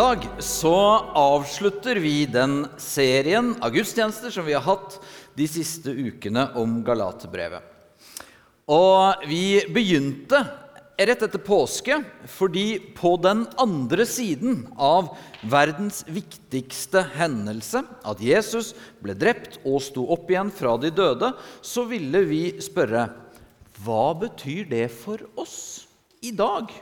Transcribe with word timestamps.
I 0.00 0.02
dag 0.02 0.22
så 0.38 0.76
avslutter 1.12 1.98
vi 2.00 2.22
den 2.24 2.62
serien 2.80 3.50
av 3.60 3.74
gudstjenester 3.74 4.32
som 4.32 4.46
vi 4.46 4.54
har 4.56 4.64
hatt 4.64 4.94
de 5.36 5.44
siste 5.44 5.92
ukene 5.92 6.46
om 6.56 6.78
Galaterbrevet. 6.86 7.60
Og 8.72 9.26
vi 9.28 9.60
begynte 9.68 10.40
rett 10.96 11.26
etter 11.28 11.44
påske 11.44 12.00
fordi 12.32 12.64
på 12.96 13.12
den 13.20 13.44
andre 13.60 14.08
siden 14.08 14.62
av 14.80 15.12
verdens 15.44 16.00
viktigste 16.08 17.04
hendelse, 17.18 17.84
at 17.84 18.24
Jesus 18.24 18.72
ble 19.04 19.12
drept 19.12 19.60
og 19.68 19.82
sto 19.84 20.08
opp 20.16 20.32
igjen 20.32 20.48
fra 20.48 20.78
de 20.80 20.96
døde, 20.96 21.34
så 21.60 21.84
ville 21.92 22.24
vi 22.24 22.44
spørre 22.56 23.10
hva 23.84 24.14
betyr 24.24 24.64
det 24.72 24.86
for 25.02 25.28
oss 25.36 25.58
i 26.24 26.32
dag? 26.32 26.72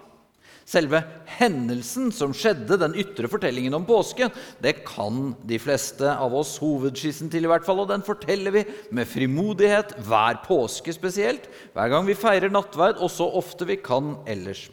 Selve 0.68 1.00
hendelsen 1.38 2.10
som 2.12 2.34
skjedde, 2.36 2.76
den 2.76 2.96
ytre 3.00 3.30
fortellingen 3.32 3.72
om 3.78 3.86
påsken, 3.88 4.28
det 4.60 4.82
kan 4.84 5.30
de 5.48 5.56
fleste 5.62 6.10
av 6.12 6.34
oss 6.36 6.58
hovedskissen 6.60 7.30
til, 7.32 7.46
i 7.46 7.50
hvert 7.50 7.64
fall, 7.64 7.80
og 7.80 7.88
den 7.88 8.04
forteller 8.04 8.52
vi 8.52 8.64
med 8.92 9.08
frimodighet 9.08 9.94
hver 10.04 10.42
påske 10.44 10.92
spesielt, 10.92 11.48
hver 11.72 11.88
gang 11.94 12.04
vi 12.08 12.18
feirer 12.18 12.52
nattverd, 12.52 13.00
og 13.00 13.08
så 13.12 13.30
ofte 13.40 13.68
vi 13.70 13.78
kan 13.80 14.18
ellers. 14.28 14.66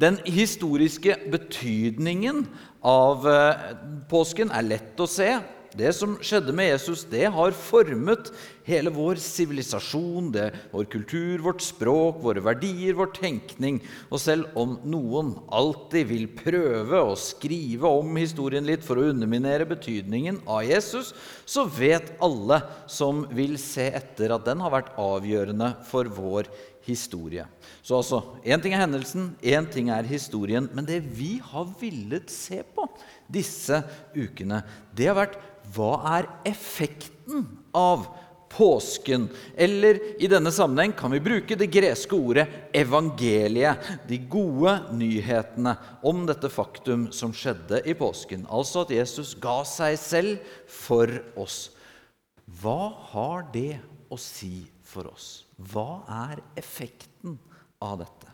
Den 0.00 0.16
historiske 0.24 1.18
betydningen 1.32 2.46
av 2.86 3.28
eh, 3.28 3.68
påsken 4.08 4.52
er 4.54 4.66
lett 4.70 5.00
å 5.00 5.08
se. 5.10 5.34
Det 5.76 5.90
som 5.92 6.14
skjedde 6.24 6.54
med 6.56 6.70
Jesus, 6.70 7.02
det 7.04 7.26
har 7.34 7.52
formet 7.52 8.30
hele 8.64 8.88
vår 8.94 9.18
sivilisasjon, 9.20 10.30
vår 10.72 10.86
kultur, 10.88 11.42
vårt 11.44 11.60
språk, 11.60 12.22
våre 12.24 12.40
verdier, 12.44 12.96
vår 12.96 13.10
tenkning. 13.18 13.82
Og 14.08 14.22
selv 14.22 14.56
om 14.56 14.78
noen 14.88 15.34
alltid 15.52 16.08
vil 16.08 16.24
prøve 16.38 17.02
å 17.04 17.18
skrive 17.20 17.90
om 18.00 18.16
historien 18.16 18.64
litt 18.64 18.86
for 18.86 18.96
å 18.96 19.10
underminere 19.10 19.68
betydningen 19.68 20.40
av 20.48 20.64
Jesus, 20.64 21.12
så 21.44 21.66
vet 21.68 22.14
alle 22.24 22.62
som 22.88 23.26
vil 23.36 23.58
se 23.60 23.90
etter, 23.92 24.32
at 24.32 24.48
den 24.48 24.64
har 24.64 24.72
vært 24.72 24.96
avgjørende 24.96 25.74
for 25.90 26.08
vår 26.08 26.48
historie. 26.86 27.44
Så 27.82 27.98
altså, 27.98 28.22
Én 28.46 28.62
ting 28.62 28.74
er 28.74 28.84
hendelsen, 28.84 29.34
én 29.42 29.66
ting 29.70 29.90
er 29.92 30.06
historien. 30.08 30.70
Men 30.72 30.86
det 30.88 31.02
vi 31.04 31.36
har 31.42 31.68
villet 31.80 32.30
se 32.32 32.62
på 32.62 32.86
disse 33.32 33.82
ukene, 34.14 34.62
det 34.96 35.10
har 35.10 35.18
vært 35.18 35.38
hva 35.74 35.96
er 36.18 36.28
effekten 36.48 37.46
av 37.74 38.06
påsken? 38.52 39.28
Eller 39.56 39.98
i 40.22 40.28
denne 40.30 40.52
sammenheng 40.54 40.94
kan 40.96 41.12
vi 41.12 41.22
bruke 41.22 41.58
det 41.58 41.68
greske 41.72 42.16
ordet 42.16 42.46
evangeliet, 42.76 43.90
de 44.08 44.20
gode 44.30 44.76
nyhetene 44.96 45.76
om 46.06 46.24
dette 46.28 46.50
faktum 46.52 47.08
som 47.12 47.34
skjedde 47.36 47.82
i 47.88 47.96
påsken. 47.98 48.46
Altså 48.48 48.84
at 48.86 48.94
Jesus 48.94 49.34
ga 49.40 49.58
seg 49.68 49.98
selv 50.00 50.54
for 50.70 51.10
oss. 51.36 51.58
Hva 52.62 52.92
har 53.10 53.48
det 53.52 53.78
å 54.12 54.18
si 54.20 54.64
for 54.86 55.10
oss? 55.10 55.44
Hva 55.58 56.04
er 56.30 56.40
effekten 56.58 57.38
av 57.82 58.00
dette? 58.04 58.25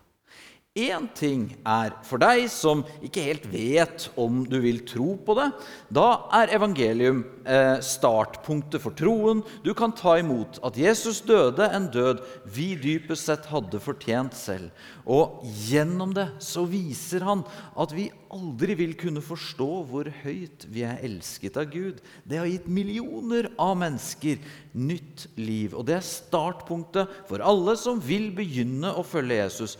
Én 0.72 1.04
ting 1.12 1.50
er 1.68 1.92
for 2.08 2.16
deg 2.16 2.46
som 2.48 2.80
ikke 3.04 3.20
helt 3.26 3.42
vet 3.52 4.06
om 4.16 4.38
du 4.48 4.54
vil 4.64 4.78
tro 4.88 5.18
på 5.20 5.34
det. 5.36 5.50
Da 5.92 6.24
er 6.32 6.54
evangelium 6.56 7.18
eh, 7.44 7.76
startpunktet 7.84 8.80
for 8.80 8.96
troen. 8.96 9.42
Du 9.60 9.74
kan 9.76 9.92
ta 9.92 10.14
imot 10.16 10.56
at 10.64 10.78
Jesus 10.80 11.18
døde 11.28 11.66
en 11.76 11.90
død 11.92 12.22
vi 12.54 12.70
dypest 12.80 13.28
sett 13.28 13.50
hadde 13.52 13.82
fortjent 13.84 14.32
selv. 14.32 14.70
Og 15.04 15.42
gjennom 15.66 16.14
det 16.16 16.30
så 16.40 16.64
viser 16.64 17.26
han 17.28 17.42
at 17.76 17.92
vi 17.92 18.06
aldri 18.32 18.78
vil 18.78 18.94
kunne 18.96 19.20
forstå 19.20 19.68
hvor 19.90 20.08
høyt 20.22 20.64
vi 20.72 20.86
er 20.88 21.02
elsket 21.04 21.58
av 21.60 21.68
Gud. 21.74 21.98
Det 22.24 22.38
har 22.40 22.48
gitt 22.48 22.70
millioner 22.72 23.50
av 23.60 23.74
mennesker 23.82 24.40
nytt 24.72 25.26
liv. 25.36 25.76
Og 25.76 25.84
det 25.90 25.98
er 25.98 26.08
startpunktet 26.08 27.12
for 27.28 27.44
alle 27.44 27.76
som 27.76 28.00
vil 28.00 28.30
begynne 28.32 28.94
å 28.96 29.04
følge 29.04 29.42
Jesus. 29.42 29.76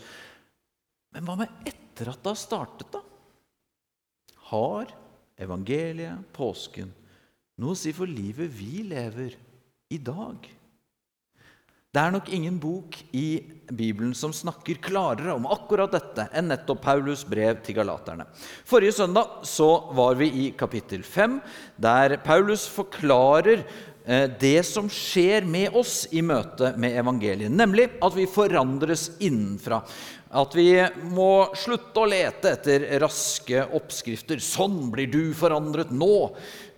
Men 1.13 1.27
hva 1.27 1.37
med 1.43 1.69
etter 1.69 2.09
at 2.09 2.23
det 2.23 2.31
har 2.31 2.39
startet, 2.39 2.89
da? 2.93 3.03
Har 4.49 4.89
evangeliet, 5.41 6.25
påsken, 6.33 6.89
noe 7.61 7.75
å 7.75 7.77
si 7.77 7.93
for 7.95 8.09
livet 8.09 8.49
vi 8.53 8.83
lever 8.89 9.37
i 9.93 9.99
dag? 10.01 10.49
Det 11.93 12.01
er 12.01 12.13
nok 12.15 12.29
ingen 12.33 12.55
bok 12.57 12.95
i 13.13 13.43
Bibelen 13.69 14.15
som 14.17 14.31
snakker 14.33 14.79
klarere 14.81 15.35
om 15.35 15.45
akkurat 15.45 15.93
dette 15.93 16.25
enn 16.33 16.47
nettopp 16.49 16.81
Paulus' 16.81 17.21
brev 17.29 17.59
til 17.61 17.77
galaterne. 17.77 18.25
Forrige 18.65 18.95
søndag 18.97 19.43
så 19.45 19.67
var 19.93 20.17
vi 20.17 20.31
i 20.41 20.47
kapittel 20.57 21.03
5, 21.05 21.37
der 21.77 22.15
Paulus 22.25 22.65
forklarer 22.65 23.61
eh, 23.61 24.25
det 24.41 24.63
som 24.65 24.89
skjer 24.89 25.45
med 25.45 25.77
oss 25.77 26.07
i 26.09 26.25
møte 26.25 26.73
med 26.81 26.97
evangeliet, 26.97 27.53
nemlig 27.53 27.91
at 28.01 28.17
vi 28.17 28.25
forandres 28.25 29.11
innenfra. 29.21 29.83
At 30.33 30.55
vi 30.57 30.71
må 31.13 31.53
slutte 31.53 32.01
å 32.01 32.09
lete 32.09 32.55
etter 32.55 32.87
raske 33.03 33.67
oppskrifter. 33.77 34.41
'Sånn 34.41 34.89
blir 34.91 35.11
du 35.11 35.33
forandret 35.37 35.93
nå.' 35.93 36.33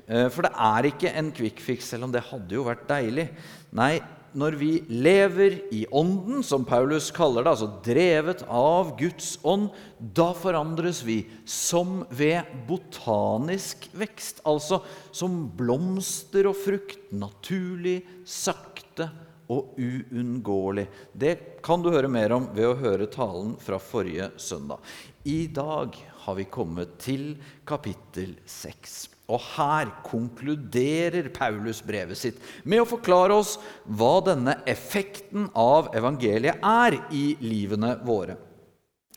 Eh, 0.05 0.27
for 0.29 0.45
det 0.45 0.51
er 0.53 0.85
ikke 0.85 1.13
en 1.17 1.31
quick 1.33 1.61
fix, 1.63 1.87
selv 1.89 2.05
om 2.05 2.11
det 2.13 2.27
hadde 2.27 2.53
jo 2.53 2.67
vært 2.67 2.85
deilig. 2.85 3.25
Nei, 3.73 3.97
når 4.35 4.57
vi 4.59 4.71
lever 4.91 5.55
i 5.73 5.85
Ånden, 5.95 6.43
som 6.43 6.65
Paulus 6.67 7.07
kaller 7.15 7.45
det, 7.45 7.53
altså 7.55 7.69
drevet 7.85 8.43
av 8.51 8.91
Guds 8.99 9.37
ånd, 9.47 9.69
da 9.97 10.27
forandres 10.35 10.99
vi 11.07 11.21
som 11.47 12.03
ved 12.11 12.43
botanisk 12.67 13.87
vekst. 13.95 14.43
Altså 14.45 14.81
som 15.15 15.45
blomster 15.57 16.51
og 16.51 16.59
frukt, 16.59 16.99
naturlig, 17.15 18.01
sakte 18.27 19.09
og 19.51 19.75
uunngåelig. 19.77 20.87
Det 21.13 21.61
kan 21.65 21.83
du 21.83 21.91
høre 21.93 22.09
mer 22.11 22.33
om 22.35 22.47
ved 22.55 22.69
å 22.69 22.77
høre 22.79 23.09
talen 23.11 23.55
fra 23.61 23.79
forrige 23.81 24.31
søndag. 24.41 24.79
I 25.25 25.47
dag 25.53 25.97
har 26.25 26.37
vi 26.37 26.47
kommet 26.49 26.97
til 27.01 27.35
kapittel 27.67 28.35
6. 28.49 28.95
Og 29.33 29.41
her 29.55 29.89
konkluderer 30.05 31.31
Paulus 31.33 31.81
brevet 31.85 32.19
sitt 32.19 32.41
med 32.63 32.83
å 32.83 32.89
forklare 32.89 33.33
oss 33.33 33.55
hva 33.85 34.19
denne 34.25 34.59
effekten 34.69 35.47
av 35.57 35.89
evangeliet 35.97 36.61
er 36.61 36.99
i 37.09 37.25
livene 37.41 37.95
våre. 38.05 38.37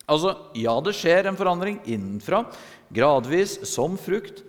Altså, 0.08 0.32
ja, 0.56 0.72
det 0.80 0.96
skjer 0.96 1.28
en 1.28 1.36
forandring 1.36 1.82
innenfra, 1.84 2.46
gradvis 2.88 3.58
som 3.68 3.98
frukt. 4.00 4.40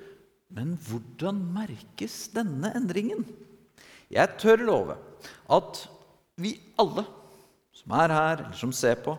Men 0.50 0.78
hvordan 0.88 1.44
merkes 1.53 2.29
denne 2.34 2.72
endringen? 2.78 3.28
Jeg 4.09 4.39
tør 4.41 4.63
love 4.66 4.95
at 5.50 5.85
vi 6.40 6.56
alle 6.80 7.06
som 7.80 7.96
er 7.96 8.13
her, 8.13 8.41
eller 8.44 8.57
som 8.59 8.74
ser 8.75 9.00
på, 9.03 9.16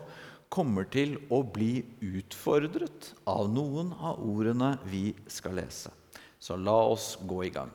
kommer 0.51 0.85
til 0.91 1.15
å 1.31 1.41
bli 1.47 1.81
utfordret 2.03 3.13
av 3.29 3.47
noen 3.51 3.93
av 3.95 4.19
ordene 4.19 4.75
vi 4.91 5.11
skal 5.31 5.55
lese. 5.61 5.91
Så 6.41 6.57
la 6.59 6.75
oss 6.91 7.15
gå 7.27 7.45
i 7.47 7.53
gang. 7.53 7.71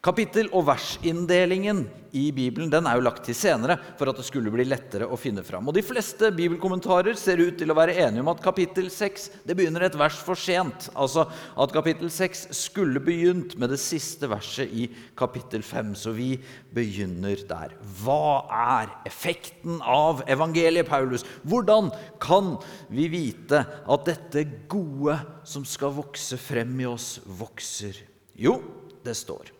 Kapittel- 0.00 0.48
og 0.56 0.62
versinndelingen 0.64 1.82
i 2.16 2.30
Bibelen 2.32 2.70
den 2.72 2.86
er 2.88 2.96
jo 2.96 3.02
lagt 3.04 3.26
til 3.28 3.36
senere 3.36 3.74
for 3.98 4.08
at 4.08 4.16
det 4.16 4.24
skulle 4.24 4.48
bli 4.54 4.64
lettere 4.64 5.04
å 5.04 5.18
finne 5.20 5.42
fram. 5.44 5.68
Og 5.68 5.76
De 5.76 5.82
fleste 5.84 6.30
bibelkommentarer 6.32 7.18
ser 7.20 7.42
ut 7.42 7.58
til 7.60 7.68
å 7.68 7.76
være 7.76 7.98
enige 8.06 8.24
om 8.24 8.30
at 8.32 8.40
kapittel 8.40 8.88
6 8.88 9.26
det 9.44 9.58
begynner 9.58 9.84
et 9.84 9.98
vers 10.00 10.16
for 10.24 10.40
sent. 10.40 10.88
Altså 10.96 11.26
at 11.28 11.76
kapittel 11.76 12.08
6 12.08 12.46
skulle 12.56 13.04
begynt 13.04 13.58
med 13.60 13.74
det 13.74 13.80
siste 13.84 14.32
verset 14.32 14.72
i 14.72 14.88
kapittel 15.20 15.60
5. 15.60 15.92
Så 15.92 16.16
vi 16.16 16.30
begynner 16.72 17.44
der. 17.52 17.76
Hva 18.00 18.48
er 18.48 18.96
effekten 19.04 19.84
av 19.84 20.24
evangeliet, 20.24 20.88
Paulus? 20.88 21.28
Hvordan 21.44 21.92
kan 22.24 22.54
vi 22.88 23.10
vite 23.12 23.66
at 23.68 24.08
dette 24.08 24.48
gode 24.64 25.20
som 25.44 25.68
skal 25.68 25.92
vokse 26.00 26.40
frem 26.40 26.72
i 26.80 26.88
oss, 26.88 27.18
vokser? 27.28 28.00
Jo, 28.32 28.62
det 29.04 29.20
står 29.20 29.59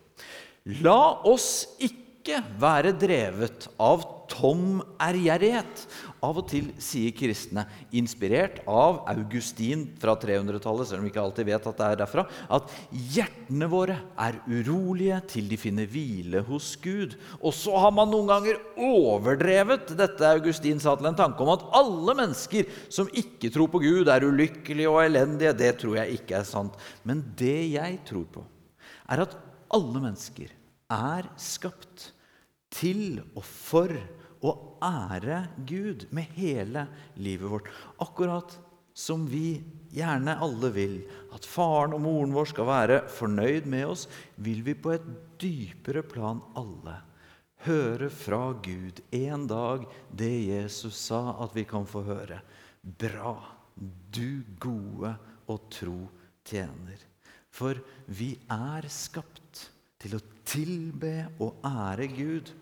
La 0.69 1.23
oss 1.25 1.65
ikke 1.81 2.37
være 2.61 2.91
drevet 3.01 3.65
av 3.81 4.03
tom 4.29 4.83
ærgjerrighet. 5.01 5.81
Av 6.21 6.37
og 6.37 6.45
til 6.51 6.67
sier 6.77 7.15
kristne, 7.17 7.63
inspirert 7.97 8.59
av 8.69 8.99
Augustin 9.09 9.87
fra 9.99 10.13
300-tallet, 10.21 10.85
selv 10.85 11.01
om 11.01 11.07
vi 11.07 11.11
ikke 11.11 11.23
alltid 11.23 11.49
vet 11.49 11.65
at 11.65 11.81
det 11.81 11.87
er 11.87 11.99
derfra, 12.03 12.27
at 12.53 12.69
hjertene 13.15 13.71
våre 13.73 13.97
er 14.21 14.37
urolige 14.45 15.17
til 15.33 15.49
de 15.49 15.57
finner 15.59 15.89
hvile 15.89 16.45
hos 16.45 16.75
Gud. 16.85 17.17
Og 17.41 17.57
så 17.57 17.81
har 17.81 17.97
man 17.97 18.13
noen 18.13 18.29
ganger 18.29 18.61
overdrevet 18.77 19.95
dette 19.97 20.33
Augustin 20.37 20.79
sa 20.83 20.93
til 20.93 21.09
en 21.09 21.17
tanke 21.17 21.41
om 21.41 21.55
at 21.57 21.65
alle 21.81 22.19
mennesker 22.21 22.69
som 22.85 23.09
ikke 23.09 23.49
tror 23.49 23.73
på 23.73 23.81
Gud, 23.81 24.13
er 24.13 24.29
ulykkelige 24.29 24.93
og 24.93 25.07
elendige. 25.09 25.57
Det 25.57 25.73
tror 25.81 26.03
jeg 26.03 26.21
ikke 26.21 26.37
er 26.43 26.47
sant. 26.47 26.77
Men 27.01 27.25
det 27.33 27.73
jeg 27.73 28.03
tror 28.05 28.29
på, 28.29 28.45
er 29.09 29.25
at 29.25 29.39
alle 29.75 30.01
mennesker 30.03 30.51
er 30.91 31.29
skapt 31.39 32.09
til 32.73 33.21
og 33.35 33.43
for 33.45 33.93
å 34.41 34.55
ære 34.83 35.43
Gud 35.69 36.07
med 36.15 36.31
hele 36.37 36.87
livet 37.21 37.51
vårt. 37.51 37.69
Akkurat 38.01 38.55
som 38.97 39.23
vi 39.29 39.61
gjerne 39.93 40.35
alle 40.43 40.71
vil, 40.75 40.97
at 41.35 41.47
faren 41.47 41.95
og 41.95 42.03
moren 42.03 42.33
vår 42.35 42.51
skal 42.51 42.67
være 42.67 42.99
fornøyd 43.11 43.69
med 43.71 43.87
oss, 43.93 44.07
vil 44.35 44.63
vi 44.65 44.75
på 44.75 44.95
et 44.95 45.07
dypere 45.41 46.03
plan 46.03 46.41
alle 46.59 46.99
høre 47.65 48.09
fra 48.13 48.51
Gud 48.63 49.01
en 49.13 49.45
dag 49.49 49.85
det 50.17 50.33
Jesus 50.47 50.97
sa 50.97 51.37
at 51.43 51.53
vi 51.55 51.65
kan 51.69 51.85
få 51.89 52.03
høre. 52.07 52.41
Bra, 52.81 53.35
du 53.75 54.41
gode 54.61 55.13
og 55.51 55.69
tro 55.73 55.97
tjener. 56.47 57.10
For 57.51 57.79
vi 58.07 58.33
er 58.51 58.87
skapt 58.91 59.67
til 60.01 60.15
å 60.17 60.23
tilbe 60.47 61.27
og 61.43 61.61
ære 61.67 62.07
Gud. 62.15 62.53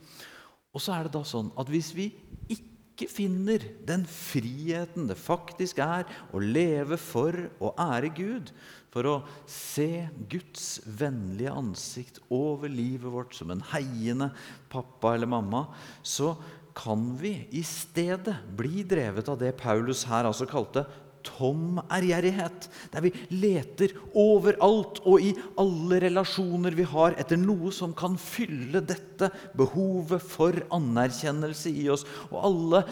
Og 0.73 0.83
så 0.83 0.95
er 0.95 1.07
det 1.07 1.15
da 1.15 1.23
sånn 1.25 1.53
at 1.59 1.69
hvis 1.71 1.93
vi 1.97 2.09
ikke 2.53 3.07
finner 3.07 3.63
den 3.87 4.03
friheten 4.09 5.07
det 5.07 5.15
faktisk 5.15 5.79
er 5.81 6.09
å 6.35 6.41
leve 6.43 6.97
for 6.99 7.35
å 7.63 7.71
ære 7.79 8.11
Gud, 8.17 8.51
for 8.91 9.07
å 9.07 9.15
se 9.49 10.09
Guds 10.29 10.81
vennlige 10.99 11.53
ansikt 11.53 12.19
over 12.33 12.71
livet 12.71 13.13
vårt 13.13 13.37
som 13.37 13.53
en 13.53 13.63
heiende 13.71 14.31
pappa 14.71 15.13
eller 15.15 15.29
mamma, 15.31 15.67
så 16.03 16.33
kan 16.75 17.13
vi 17.19 17.33
i 17.55 17.63
stedet 17.65 18.35
bli 18.57 18.83
drevet 18.87 19.29
av 19.31 19.39
det 19.41 19.55
Paulus 19.59 20.05
her 20.09 20.27
altså 20.27 20.47
kalte 20.49 20.85
tom 21.25 21.79
ærgjerrighet, 21.91 22.67
der 22.93 23.03
vi 23.05 23.11
leter 23.33 23.93
overalt 24.17 25.01
og 25.07 25.23
i 25.23 25.33
alle 25.59 25.99
relasjoner 26.05 26.75
vi 26.77 26.85
har, 26.87 27.15
etter 27.19 27.39
noe 27.39 27.71
som 27.75 27.93
kan 27.97 28.17
fylle 28.19 28.81
dette 28.85 29.29
behovet 29.57 30.23
for 30.23 30.55
anerkjennelse 30.75 31.71
i 31.71 31.87
oss. 31.91 32.05
Og 32.29 32.37
alle 32.49 32.83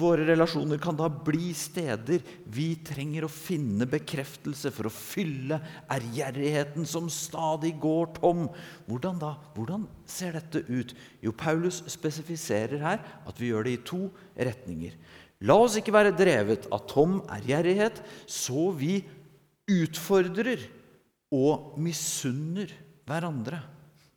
våre 0.00 0.26
relasjoner 0.28 0.80
kan 0.82 0.98
da 0.98 1.08
bli 1.10 1.52
steder 1.56 2.24
vi 2.50 2.72
trenger 2.86 3.26
å 3.26 3.32
finne 3.32 3.88
bekreftelse 3.90 4.72
for 4.74 4.88
å 4.88 4.94
fylle 4.94 5.60
ærgjerrigheten 5.92 6.88
som 6.88 7.08
stadig 7.12 7.76
går 7.82 8.12
tom. 8.20 8.46
Hvordan 8.88 9.20
da? 9.22 9.34
Hvordan 9.56 9.88
ser 10.08 10.36
dette 10.38 10.64
ut? 10.68 10.94
Jo, 11.24 11.32
Paulus 11.36 11.82
spesifiserer 11.90 12.82
her 12.82 13.02
at 13.26 13.40
vi 13.40 13.50
gjør 13.52 13.66
det 13.66 13.78
i 13.78 13.82
to 13.86 14.06
retninger. 14.36 14.94
La 15.48 15.56
oss 15.56 15.78
ikke 15.80 15.94
være 15.94 16.12
drevet 16.16 16.68
av 16.68 16.84
tom 16.90 17.20
ærgjerrighet, 17.32 18.02
så 18.28 18.68
vi 18.76 18.98
utfordrer 19.70 20.66
og 21.32 21.78
misunner 21.80 22.72
hverandre. 23.08 23.60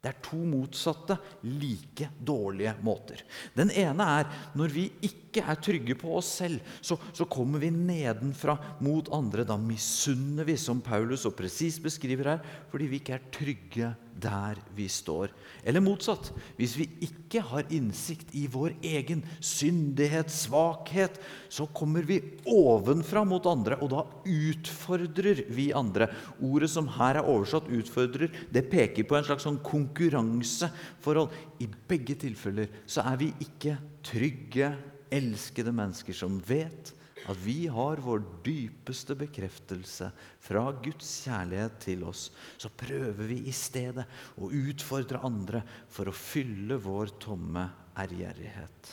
Det 0.04 0.12
er 0.12 0.18
to 0.20 0.36
motsatte, 0.44 1.16
like 1.48 2.10
dårlige 2.20 2.74
måter. 2.84 3.22
Den 3.56 3.70
ene 3.72 4.08
er 4.20 4.34
når 4.60 4.74
vi 4.76 4.90
ikke 5.08 5.46
er 5.48 5.62
trygge 5.64 5.96
på 5.96 6.18
oss 6.20 6.34
selv, 6.42 6.60
så, 6.84 6.98
så 7.16 7.24
kommer 7.24 7.64
vi 7.64 7.70
nedenfra 7.72 8.58
mot 8.84 9.08
andre. 9.16 9.46
Da 9.48 9.56
misunner 9.56 10.44
vi, 10.50 10.58
som 10.60 10.84
Paulus 10.84 11.24
så 11.24 11.32
presis 11.32 11.80
beskriver 11.80 12.34
her, 12.34 12.44
fordi 12.74 12.90
vi 12.92 13.00
ikke 13.00 13.16
er 13.16 13.30
trygge 13.32 13.94
der 14.20 14.60
vi 14.76 14.86
står. 14.92 15.32
Eller 15.64 15.84
motsatt. 15.84 16.32
Hvis 16.58 16.76
vi 16.78 16.88
ikke 17.06 17.42
har 17.46 17.68
innsikt 17.74 18.34
i 18.38 18.46
vår 18.52 18.76
egen 18.86 19.24
syndighet, 19.44 20.32
svakhet, 20.32 21.20
så 21.50 21.68
kommer 21.76 22.06
vi 22.08 22.20
ovenfra 22.50 23.24
mot 23.28 23.46
andre, 23.50 23.80
og 23.82 23.92
da 23.94 24.04
utfordrer 24.30 25.44
vi 25.54 25.72
andre. 25.76 26.10
Ordet 26.44 26.72
som 26.74 26.88
her 27.00 27.22
er 27.22 27.30
oversatt 27.30 27.70
'utfordrer', 27.70 28.32
det 28.52 28.70
peker 28.70 29.04
på 29.04 29.18
en 29.18 29.28
slags 29.28 29.44
sånn 29.44 29.62
konkurranseforhold. 29.64 31.32
I 31.60 31.68
begge 31.68 32.16
tilfeller 32.16 32.68
så 32.86 33.06
er 33.06 33.18
vi 33.18 33.34
ikke 33.40 33.78
trygge, 34.04 34.76
elskede 35.14 35.72
mennesker 35.72 36.14
som 36.14 36.40
vet 36.42 36.94
at 37.30 37.40
vi 37.40 37.68
har 37.72 38.02
vår 38.04 38.24
dypeste 38.44 39.16
bekreftelse 39.16 40.10
fra 40.44 40.64
Guds 40.84 41.12
kjærlighet 41.24 41.78
til 41.86 42.04
oss, 42.08 42.28
så 42.60 42.72
prøver 42.76 43.30
vi 43.30 43.40
i 43.48 43.54
stedet 43.56 44.06
å 44.36 44.50
utfordre 44.52 45.22
andre 45.24 45.64
for 45.92 46.10
å 46.10 46.16
fylle 46.18 46.80
vår 46.84 47.16
tomme 47.24 47.64
ærgjerrighet. 48.04 48.92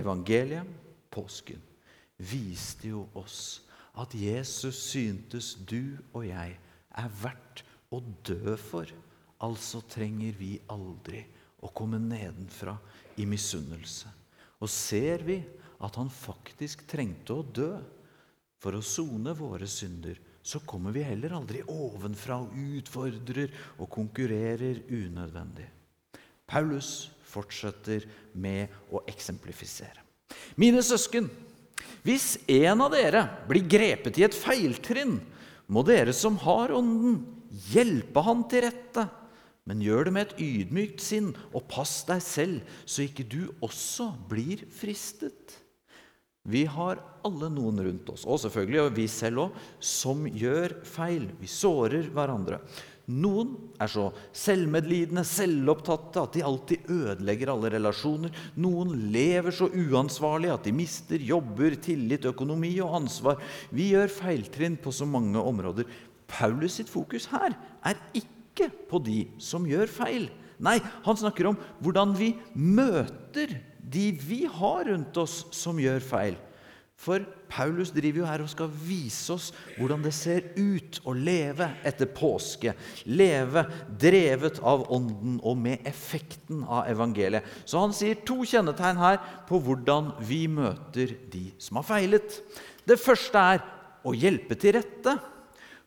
Evangeliet, 0.00 0.68
påsken, 1.10 1.60
viste 2.16 2.92
jo 2.92 3.06
oss 3.18 3.60
at 4.00 4.14
Jesus 4.14 4.78
syntes 4.92 5.54
du 5.66 5.98
og 6.14 6.24
jeg 6.28 6.56
er 6.56 7.14
verdt 7.20 7.64
å 7.92 8.00
dø 8.24 8.56
for. 8.60 8.88
Altså 9.40 9.82
trenger 9.88 10.36
vi 10.38 10.54
aldri 10.70 11.22
å 11.64 11.70
komme 11.74 12.00
nedenfra 12.00 12.76
i 13.20 13.26
misunnelse. 13.28 14.08
Og 14.60 14.68
ser 14.70 15.24
vi 15.26 15.40
at 15.80 15.96
han 15.96 16.10
faktisk 16.12 16.84
trengte 16.90 17.36
å 17.36 17.46
dø 17.46 17.72
for 18.60 18.76
å 18.76 18.84
sone 18.84 19.32
våre 19.36 19.68
synder, 19.70 20.18
så 20.42 20.60
kommer 20.68 20.92
vi 20.92 21.04
heller 21.04 21.34
aldri 21.36 21.62
ovenfra 21.68 22.40
og 22.44 22.56
utfordrer 22.56 23.52
og 23.78 23.88
konkurrerer 23.92 24.82
unødvendig. 24.88 25.68
Paulus 26.48 27.10
fortsetter 27.30 28.06
med 28.34 28.72
å 28.90 29.04
eksemplifisere. 29.08 30.02
Mine 30.60 30.82
søsken, 30.84 31.28
hvis 32.04 32.34
en 32.50 32.82
av 32.84 32.92
dere 32.94 33.22
blir 33.48 33.68
grepet 33.68 34.18
i 34.20 34.26
et 34.26 34.36
feiltrinn, 34.36 35.18
må 35.70 35.84
dere 35.86 36.12
som 36.16 36.38
har 36.42 36.72
Ånden, 36.74 37.20
hjelpe 37.70 38.22
han 38.26 38.44
til 38.50 38.66
rette. 38.66 39.06
Men 39.68 39.82
gjør 39.84 40.08
det 40.08 40.12
med 40.16 40.26
et 40.26 40.40
ydmykt 40.42 41.02
sinn, 41.04 41.28
og 41.54 41.68
pass 41.70 42.00
deg 42.08 42.22
selv, 42.24 42.76
så 42.88 43.04
ikke 43.04 43.28
du 43.28 43.52
også 43.62 44.08
blir 44.30 44.64
fristet. 44.74 45.60
Vi 46.48 46.64
har 46.64 47.02
alle 47.26 47.50
noen 47.52 47.82
rundt 47.84 48.08
oss, 48.14 48.24
og 48.24 48.40
selvfølgelig 48.40 48.80
og 48.86 48.94
vi 48.96 49.04
selv 49.12 49.42
òg, 49.44 49.58
som 49.76 50.24
gjør 50.24 50.78
feil. 50.88 51.28
Vi 51.40 51.50
sårer 51.50 52.08
hverandre. 52.14 52.62
Noen 53.10 53.56
er 53.82 53.90
så 53.90 54.06
selvmedlidende, 54.36 55.24
selvopptatte 55.26 56.22
at 56.22 56.36
de 56.36 56.44
alltid 56.46 56.90
ødelegger 56.94 57.50
alle 57.52 57.72
relasjoner. 57.74 58.32
Noen 58.60 58.94
lever 59.12 59.54
så 59.54 59.66
uansvarlig 59.68 60.52
at 60.54 60.68
de 60.68 60.74
mister 60.76 61.22
jobber, 61.26 61.74
tillit, 61.82 62.28
økonomi 62.30 62.72
og 62.84 63.00
ansvar. 63.02 63.40
Vi 63.74 63.90
gjør 63.92 64.12
feiltrinn 64.14 64.78
på 64.80 64.94
så 64.94 65.08
mange 65.08 65.42
områder. 65.42 65.88
Paulus 66.30 66.78
sitt 66.78 66.92
fokus 66.92 67.26
her 67.32 67.56
er 67.84 67.98
ikke 68.14 68.70
på 68.88 69.00
de 69.02 69.24
som 69.42 69.66
gjør 69.66 69.90
feil. 69.90 70.30
Nei, 70.62 70.78
han 70.78 71.18
snakker 71.18 71.50
om 71.50 71.58
hvordan 71.82 72.14
vi 72.16 72.34
møter 72.54 73.58
de 73.90 74.10
vi 74.14 74.44
har 74.50 74.86
rundt 74.90 75.16
oss 75.20 75.42
som 75.56 75.80
gjør 75.80 76.00
feil. 76.04 76.38
For 77.00 77.22
Paulus 77.48 77.88
driver 77.94 78.20
jo 78.20 78.26
her 78.28 78.42
og 78.44 78.50
skal 78.52 78.68
vise 78.84 79.32
oss 79.32 79.46
hvordan 79.78 80.02
det 80.04 80.12
ser 80.12 80.50
ut 80.58 80.98
å 81.08 81.14
leve 81.16 81.70
etter 81.88 82.10
påske. 82.12 82.74
Leve 83.08 83.64
drevet 84.02 84.60
av 84.60 84.84
Ånden 84.92 85.38
og 85.40 85.56
med 85.62 85.86
effekten 85.88 86.60
av 86.66 86.90
evangeliet. 86.92 87.46
Så 87.64 87.80
han 87.80 87.96
sier 87.96 88.20
to 88.28 88.42
kjennetegn 88.44 89.00
her 89.00 89.16
på 89.48 89.62
hvordan 89.64 90.12
vi 90.28 90.44
møter 90.52 91.16
de 91.32 91.46
som 91.56 91.80
har 91.80 91.88
feilet. 91.88 92.36
Det 92.84 93.00
første 93.00 93.46
er 93.54 93.64
å 94.04 94.12
hjelpe 94.16 94.58
til 94.60 94.76
rette. 94.76 95.16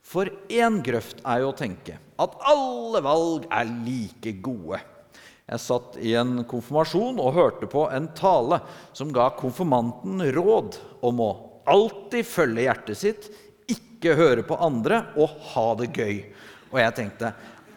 For 0.04 0.28
én 0.52 0.82
grøft 0.84 1.22
er 1.22 1.44
jo 1.44 1.54
å 1.54 1.58
tenke 1.58 2.00
at 2.20 2.42
alle 2.50 3.00
valg 3.06 3.46
er 3.54 3.70
like 3.86 4.34
gode. 4.44 4.82
Jeg 5.44 5.60
satt 5.60 5.98
i 6.00 6.14
en 6.16 6.46
konfirmasjon 6.48 7.20
og 7.20 7.34
hørte 7.36 7.68
på 7.70 7.88
en 7.92 8.08
tale 8.16 8.62
som 8.96 9.12
ga 9.14 9.28
konfirmanten 9.36 10.24
råd 10.36 10.78
om 11.04 11.20
å 11.24 11.32
alltid 11.70 12.28
følge 12.28 12.68
hjertet 12.68 13.00
sitt, 13.00 13.28
ikke 13.68 14.16
høre 14.20 14.46
på 14.48 14.56
andre 14.60 15.02
og 15.20 15.36
ha 15.52 15.68
det 15.80 15.92
gøy. 15.96 16.22
Og 16.72 16.80
jeg 16.80 16.96
tenkte 17.00 17.34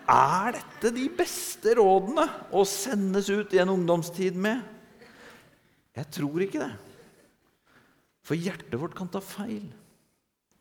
er 0.07 0.55
dette 0.55 0.93
de 0.95 1.09
beste 1.11 1.75
rådene 1.75 2.29
å 2.55 2.63
sendes 2.69 3.27
ut 3.33 3.55
i 3.55 3.59
en 3.59 3.73
ungdomstid 3.75 4.39
med? 4.39 4.63
Jeg 5.97 6.13
tror 6.15 6.45
ikke 6.45 6.63
det. 6.63 6.75
For 8.27 8.39
hjertet 8.39 8.79
vårt 8.79 8.95
kan 8.99 9.11
ta 9.11 9.23
feil. 9.23 9.65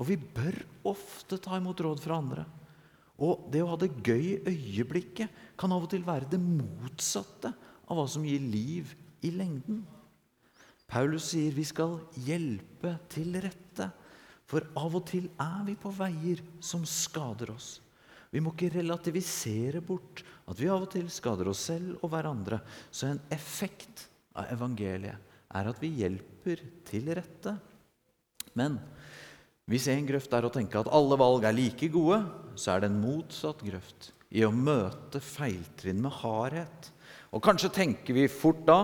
Og 0.01 0.09
vi 0.09 0.17
bør 0.17 0.57
ofte 0.89 1.37
ta 1.41 1.59
imot 1.59 1.81
råd 1.85 2.01
fra 2.01 2.17
andre. 2.17 2.45
Og 3.23 3.47
det 3.51 3.61
å 3.63 3.69
ha 3.71 3.77
det 3.79 3.93
gøy 4.03 4.41
øyeblikket 4.43 5.43
kan 5.59 5.71
av 5.71 5.85
og 5.85 5.91
til 5.93 6.03
være 6.05 6.27
det 6.33 6.39
motsatte 6.41 7.53
av 7.85 7.99
hva 7.99 8.07
som 8.11 8.25
gir 8.27 8.41
liv 8.43 8.91
i 9.23 9.31
lengden. 9.31 9.83
Paulus 10.89 11.31
sier 11.31 11.55
vi 11.55 11.65
skal 11.65 11.97
hjelpe 12.27 12.97
til 13.11 13.39
rette, 13.41 13.89
for 14.45 14.67
av 14.77 14.99
og 14.99 15.07
til 15.09 15.29
er 15.41 15.63
vi 15.65 15.73
på 15.79 15.89
veier 15.95 16.43
som 16.61 16.83
skader 16.85 17.55
oss. 17.55 17.79
Vi 18.29 18.41
må 18.43 18.51
ikke 18.51 18.73
relativisere 18.75 19.79
bort 19.85 20.21
at 20.45 20.59
vi 20.59 20.67
av 20.69 20.83
og 20.83 20.91
til 20.93 21.07
skader 21.13 21.47
oss 21.49 21.63
selv 21.69 22.03
og 22.03 22.11
hverandre. 22.11 22.59
Så 22.91 23.07
en 23.07 23.21
effekt 23.33 24.05
av 24.35 24.51
evangeliet 24.53 25.33
er 25.55 25.69
at 25.71 25.79
vi 25.81 25.93
hjelper 26.01 26.61
til 26.85 27.09
rette. 27.15 27.55
Men 28.59 28.77
hvis 29.69 29.87
en 29.89 30.05
grøft 30.05 30.33
er 30.37 30.45
å 30.45 30.53
tenke 30.53 30.77
at 30.77 30.91
alle 30.93 31.17
valg 31.17 31.45
er 31.47 31.55
like 31.57 31.89
gode, 31.93 32.19
så 32.53 32.75
er 32.75 32.83
det 32.83 32.91
en 32.91 32.99
motsatt 33.01 33.63
grøft 33.65 34.11
i 34.35 34.43
å 34.45 34.51
møte 34.53 35.21
feiltrinn 35.23 36.03
med 36.03 36.13
hardhet. 36.21 36.91
Og 37.35 37.43
kanskje 37.43 37.73
tenker 37.73 38.15
vi 38.15 38.29
fort 38.31 38.61
da 38.67 38.77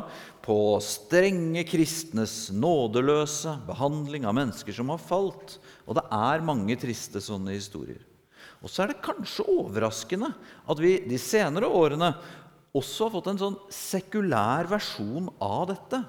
på 0.44 0.56
strenge 0.84 1.64
kristnes 1.70 2.50
nådeløse 2.52 3.54
behandling 3.68 4.26
av 4.28 4.36
mennesker 4.36 4.76
som 4.76 4.92
har 4.92 5.00
falt. 5.00 5.56
Og 5.86 5.96
det 5.96 6.04
er 6.18 6.44
mange 6.44 6.76
triste 6.82 7.22
sånne 7.24 7.56
historier. 7.56 8.02
Og 8.62 8.70
så 8.70 8.84
er 8.84 8.92
det 8.92 9.04
kanskje 9.06 9.48
overraskende 9.54 10.34
at 10.70 10.82
vi 10.82 10.98
de 11.06 11.20
senere 11.22 11.70
årene 11.70 12.12
også 12.76 13.08
har 13.08 13.16
fått 13.16 13.30
en 13.32 13.40
sånn 13.40 13.58
sekulær 13.74 14.70
versjon 14.72 15.30
av 15.44 15.70
dette. 15.72 16.02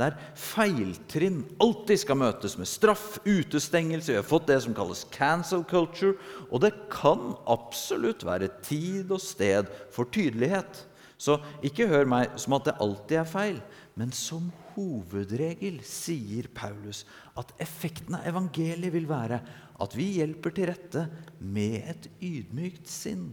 Der 0.00 0.16
feiltrinn 0.34 1.44
alltid 1.62 2.00
skal 2.02 2.18
møtes 2.18 2.56
med 2.58 2.66
straff, 2.66 3.20
utestengelse. 3.22 4.10
Vi 4.10 4.18
har 4.18 4.26
fått 4.26 4.48
det 4.50 4.58
som 4.64 4.74
kalles 4.74 5.04
cancel 5.14 5.62
culture. 5.70 6.16
Og 6.50 6.64
det 6.64 6.72
kan 6.90 7.36
absolutt 7.46 8.26
være 8.26 8.50
tid 8.66 9.12
og 9.14 9.22
sted 9.22 9.70
for 9.94 10.10
tydelighet. 10.10 10.82
Så 11.14 11.38
ikke 11.64 11.86
hør 11.88 12.08
meg 12.10 12.34
som 12.42 12.56
at 12.56 12.66
det 12.66 12.78
alltid 12.82 13.20
er 13.20 13.28
feil, 13.28 13.60
men 13.94 14.10
som 14.14 14.50
hovedregel 14.74 15.78
sier 15.86 16.48
Paulus 16.54 17.04
at 17.38 17.52
effekten 17.62 18.16
av 18.18 18.26
evangeliet 18.28 18.92
vil 18.94 19.06
være 19.08 19.38
at 19.84 19.94
vi 19.96 20.08
hjelper 20.18 20.54
til 20.54 20.68
rette 20.70 21.06
med 21.38 21.86
et 21.94 22.08
ydmykt 22.18 22.90
sinn. 22.90 23.28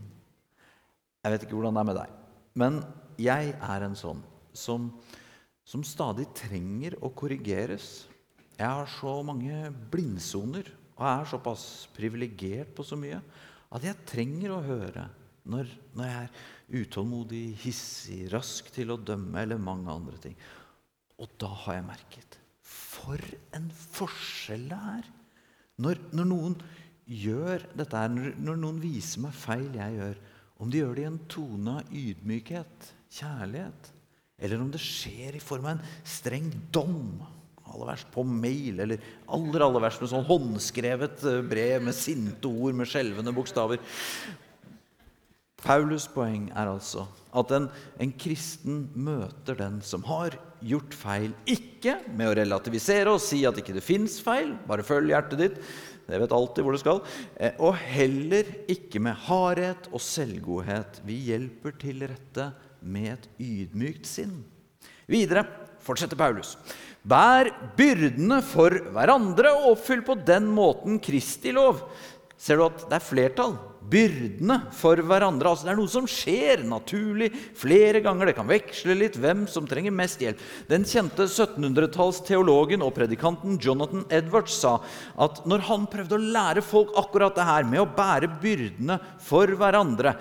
Jeg 1.21 1.33
vet 1.33 1.45
ikke 1.45 1.57
hvordan 1.57 1.77
det 1.77 1.81
er 1.81 1.89
med 1.89 1.99
deg, 1.99 2.13
men 2.57 2.79
jeg 3.21 3.51
er 3.57 3.85
en 3.85 3.97
sånn 3.97 4.21
som, 4.57 4.87
som 5.71 5.83
stadig 5.87 6.27
trenger 6.35 6.97
å 6.99 7.13
korrigeres. 7.15 8.05
Jeg 8.57 8.67
har 8.67 8.89
så 8.91 9.15
mange 9.25 9.69
blindsoner 9.91 10.67
og 11.01 11.07
jeg 11.07 11.21
er 11.21 11.29
såpass 11.31 11.65
privilegert 11.95 12.75
på 12.77 12.85
så 12.85 12.97
mye 12.99 13.17
at 13.73 13.85
jeg 13.87 14.05
trenger 14.05 14.51
å 14.53 14.63
høre 14.65 15.07
når, 15.49 15.69
når 15.97 16.09
jeg 16.11 16.27
er 16.27 16.81
utålmodig, 16.81 17.45
hissig, 17.63 18.19
rask 18.29 18.67
til 18.75 18.93
å 18.93 18.99
dømme 19.01 19.41
eller 19.41 19.57
mange 19.57 19.89
andre 19.89 20.19
ting. 20.21 20.35
Og 21.17 21.31
da 21.41 21.49
har 21.63 21.79
jeg 21.79 21.87
merket 21.87 22.37
For 22.61 23.23
en 23.57 23.71
forskjell 23.71 24.67
det 24.69 24.81
er! 24.91 25.09
Når, 25.81 26.03
når 26.13 26.29
noen 26.29 26.59
gjør 27.09 27.65
dette 27.73 27.97
her, 27.97 28.11
når, 28.13 28.35
når 28.37 28.61
noen 28.61 28.83
viser 28.83 29.23
meg 29.23 29.33
feil 29.33 29.71
jeg 29.79 29.97
gjør, 29.97 30.21
om 30.61 30.69
de 30.69 30.83
gjør 30.83 30.93
det 30.93 31.03
i 31.03 31.09
en 31.09 31.21
tone 31.31 31.77
av 31.79 31.95
ydmykhet, 31.97 32.91
kjærlighet, 33.17 33.89
eller 34.41 34.61
om 34.61 34.71
det 34.73 34.81
skjer 34.81 35.37
i 35.37 35.43
form 35.43 35.69
av 35.69 35.75
en 35.75 35.85
streng 36.07 36.49
dom, 36.73 37.21
aller 37.71 37.87
verst 37.93 38.09
på 38.11 38.25
mail, 38.27 38.81
eller 38.83 39.03
aller, 39.31 39.63
aller 39.63 39.85
verst 39.85 40.03
med 40.03 40.11
sånn 40.11 40.27
håndskrevet 40.27 41.23
eh, 41.29 41.43
brev 41.47 41.85
med 41.87 41.95
sinte 41.95 42.49
ord 42.49 42.75
med 42.75 42.89
skjelvende 42.89 43.33
bokstaver 43.35 43.79
Paulus' 45.61 46.09
poeng 46.09 46.47
er 46.57 46.69
altså 46.71 47.05
at 47.37 47.51
en, 47.55 47.67
en, 48.01 48.11
kristen 48.19 48.87
møter 48.97 49.55
den 49.59 49.77
som 49.85 50.03
har 50.07 50.35
gjort 50.65 50.95
feil, 50.97 51.31
ikke 51.49 51.99
med 52.17 52.31
å 52.31 52.35
relativisere 52.41 53.13
og 53.13 53.21
si 53.23 53.43
at 53.47 53.59
ikke 53.61 53.75
det 53.77 53.85
fins 53.85 54.17
feil, 54.23 54.55
bare 54.67 54.85
følg 54.85 55.13
hjertet 55.13 55.41
ditt, 55.41 55.61
det 56.09 56.19
vet 56.19 56.33
alltid 56.35 56.65
hvor 56.65 56.75
det 56.75 56.81
skal, 56.81 56.99
eh, 57.37 57.53
og 57.61 57.77
heller 57.77 58.49
ikke 58.73 58.99
med 59.05 59.15
hardhet 59.29 59.87
og 59.93 60.01
selvgodhet. 60.03 60.99
Vi 61.07 61.21
hjelper 61.29 61.77
til 61.79 62.03
rette 62.09 62.49
med 62.81 63.13
et 63.13 63.27
ydmykt 63.41 64.09
sinn. 64.09 64.39
Videre 65.09 65.45
fortsetter 65.81 66.19
Paulus. 66.19 66.55
Bær 67.01 67.49
byrdene 67.77 68.41
for 68.45 68.75
hverandre 68.93 69.53
og 69.57 69.73
oppfyll 69.75 70.05
på 70.05 70.19
den 70.27 70.49
måten 70.53 70.99
Kristi 71.01 71.53
lov. 71.55 71.81
Ser 72.37 72.59
du 72.59 72.67
at 72.67 72.87
det 72.89 72.97
er 72.97 73.05
flertall? 73.05 73.57
byrdene 73.91 74.57
for 74.75 74.99
hverandre. 75.03 75.51
Altså 75.51 75.67
Det 75.67 75.73
er 75.73 75.79
noe 75.79 75.91
som 75.91 76.07
skjer 76.09 76.63
naturlig 76.67 77.31
flere 77.57 78.01
ganger. 78.03 78.29
Det 78.29 78.37
kan 78.37 78.49
veksle 78.49 78.97
litt 78.97 79.17
hvem 79.21 79.45
som 79.51 79.67
trenger 79.69 79.95
mest 79.95 80.21
hjelp. 80.23 80.41
Den 80.69 80.85
kjente 80.87 81.27
1700-tallsteologen 81.27 82.85
og 82.85 82.93
predikanten 82.97 83.57
Jonathan 83.61 84.05
Edwards 84.13 84.59
sa 84.61 84.77
at 85.21 85.43
når 85.49 85.65
han 85.71 85.89
prøvde 85.91 86.17
å 86.17 86.29
lære 86.37 86.65
folk 86.65 86.93
akkurat 86.99 87.35
det 87.37 87.47
her 87.47 87.67
med 87.67 87.83
å 87.83 87.89
bære 87.97 88.31
byrdene 88.41 88.99
for 89.23 89.51
hverandre, 89.57 90.15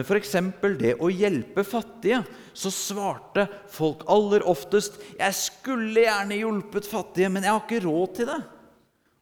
f.eks. 0.00 0.32
det 0.80 0.94
å 1.04 1.10
hjelpe 1.12 1.64
fattige, 1.68 2.22
så 2.56 2.70
svarte 2.72 3.44
folk 3.68 4.06
aller 4.08 4.44
oftest 4.48 4.96
'Jeg 5.18 5.34
skulle 5.36 6.06
gjerne 6.06 6.38
hjulpet 6.40 6.88
fattige, 6.88 7.28
men 7.28 7.44
jeg 7.44 7.52
har 7.52 7.60
ikke 7.60 7.84
råd 7.84 8.14
til 8.16 8.26
det'. 8.26 8.46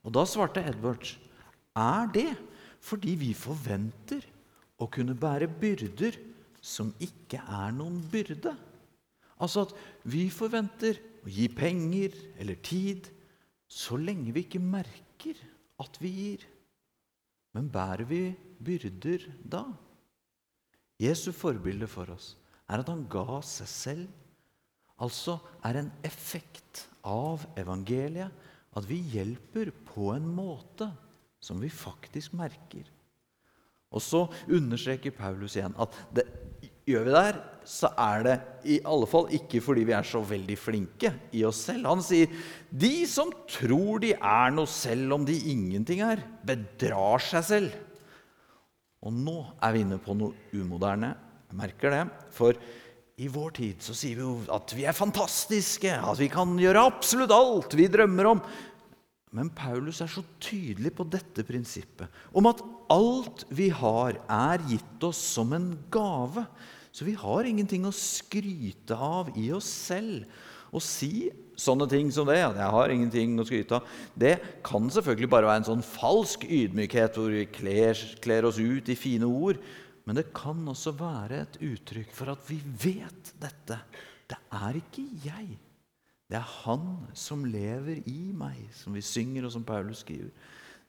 Og 0.05 0.12
da 0.12 0.25
svarte 0.25 0.62
Edwards, 0.62 1.19
'Er 1.75 2.07
det 2.15 2.37
fordi 2.81 3.15
vi 3.19 3.33
forventer 3.35 4.25
å 4.81 4.89
kunne 4.89 5.15
bære 5.19 5.49
byrder 5.61 6.17
som 6.61 6.93
ikke 7.00 7.41
er 7.41 7.73
noen 7.77 8.00
byrde. 8.12 8.55
Altså 9.41 9.67
at 9.67 9.75
vi 10.09 10.29
forventer 10.33 11.00
å 11.25 11.33
gi 11.33 11.49
penger 11.53 12.17
eller 12.41 12.61
tid 12.65 13.09
så 13.71 13.97
lenge 14.00 14.33
vi 14.35 14.45
ikke 14.47 14.62
merker 14.62 15.39
at 15.81 16.00
vi 16.00 16.11
gir. 16.17 16.45
Men 17.57 17.71
bærer 17.73 18.07
vi 18.09 18.25
byrder 18.61 19.29
da? 19.41 19.65
Jesu 21.00 21.30
forbilde 21.33 21.88
for 21.90 22.12
oss 22.12 22.35
er 22.71 22.83
at 22.83 22.90
han 22.92 23.07
ga 23.11 23.40
seg 23.47 23.71
selv. 23.71 24.09
Altså 25.00 25.38
er 25.64 25.80
en 25.80 25.92
effekt 26.07 26.87
av 27.09 27.47
evangeliet 27.59 28.49
at 28.76 28.87
vi 28.87 29.00
hjelper 29.14 29.73
på 29.88 30.12
en 30.14 30.28
måte 30.28 30.90
som 31.42 31.59
vi 31.62 31.71
faktisk 31.73 32.37
merker. 32.38 32.85
Og 33.90 34.04
så 34.04 34.26
understreker 34.52 35.14
Paulus 35.16 35.57
igjen 35.57 35.75
at 35.80 35.97
det, 36.14 36.28
gjør 36.90 37.07
vi 37.07 37.14
det 37.14 37.23
her, 37.25 37.38
så 37.66 37.90
er 37.99 38.25
det 38.26 38.37
i 38.73 38.78
alle 38.88 39.09
fall 39.11 39.28
ikke 39.37 39.61
fordi 39.64 39.85
vi 39.88 39.95
er 39.97 40.07
så 40.07 40.23
veldig 40.26 40.57
flinke 40.59 41.12
i 41.37 41.42
oss 41.49 41.64
selv. 41.69 41.88
Han 41.90 42.04
sier 42.04 42.30
de 42.71 42.92
som 43.11 43.33
tror 43.50 44.02
de 44.04 44.14
er 44.16 44.54
noe 44.54 44.71
selv 44.71 45.16
om 45.16 45.26
de 45.26 45.37
ingenting 45.52 46.04
er, 46.07 46.23
bedrar 46.47 47.23
seg 47.25 47.47
selv. 47.47 47.78
Og 49.00 49.14
nå 49.16 49.38
er 49.64 49.75
vi 49.75 49.85
inne 49.85 49.99
på 50.02 50.14
noe 50.16 50.50
umoderne. 50.52 51.14
Jeg 51.49 51.59
merker 51.59 51.95
det. 51.95 52.02
For 52.37 52.57
i 53.21 53.28
vår 53.33 53.54
tid 53.57 53.85
så 53.85 53.95
sier 53.97 54.19
vi 54.19 54.25
jo 54.25 54.35
at 54.52 54.75
vi 54.76 54.87
er 54.88 54.97
fantastiske, 54.97 55.92
at 55.92 56.21
vi 56.21 56.28
kan 56.33 56.52
gjøre 56.61 56.85
absolutt 56.88 57.33
alt 57.35 57.76
vi 57.76 57.88
drømmer 57.92 58.30
om. 58.30 58.42
Men 59.37 59.52
Paulus 59.54 60.00
er 60.02 60.11
så 60.11 60.25
tydelig 60.42 60.92
på 60.97 61.07
dette 61.07 61.45
prinsippet 61.47 62.11
om 62.35 62.49
at 62.50 62.62
alt 62.90 63.45
vi 63.54 63.69
har, 63.71 64.19
er 64.26 64.64
gitt 64.66 65.07
oss 65.07 65.21
som 65.37 65.52
en 65.54 65.73
gave. 65.92 66.45
Så 66.93 67.07
vi 67.07 67.15
har 67.19 67.47
ingenting 67.47 67.87
å 67.87 67.95
skryte 67.95 68.97
av 68.97 69.31
i 69.39 69.51
oss 69.55 69.69
selv. 69.69 70.27
Å 70.71 70.79
si 70.83 71.31
sånne 71.59 71.89
ting 71.91 72.11
som 72.15 72.27
det, 72.27 72.39
at 72.39 72.57
'jeg 72.57 72.71
har 72.71 72.89
ingenting 72.91 73.39
å 73.39 73.45
skryte 73.45 73.75
av', 73.75 73.87
det 74.17 74.63
kan 74.63 74.89
selvfølgelig 74.89 75.31
bare 75.31 75.47
være 75.47 75.57
en 75.57 75.71
sånn 75.71 75.83
falsk 75.83 76.45
ydmykhet 76.45 77.15
hvor 77.15 77.31
vi 77.31 77.45
kler, 77.47 77.95
kler 78.21 78.45
oss 78.45 78.59
ut 78.59 78.89
i 78.89 78.95
fine 78.95 79.27
ord. 79.27 79.59
Men 80.07 80.17
det 80.17 80.33
kan 80.33 80.57
også 80.67 80.93
være 80.97 81.43
et 81.43 81.59
uttrykk 81.61 82.13
for 82.13 82.31
at 82.31 82.39
vi 82.49 82.61
vet 82.65 83.35
dette. 83.41 83.81
Det 84.29 84.39
er 84.53 84.75
ikke 84.75 85.07
jeg. 85.25 85.59
Det 86.31 86.39
er 86.39 86.47
Han 86.65 87.07
som 87.15 87.45
lever 87.45 88.03
i 88.07 88.33
meg, 88.33 88.71
som 88.73 88.95
vi 88.95 89.01
synger, 89.01 89.47
og 89.47 89.53
som 89.53 89.65
Paulus 89.65 89.99
skriver. 89.99 90.31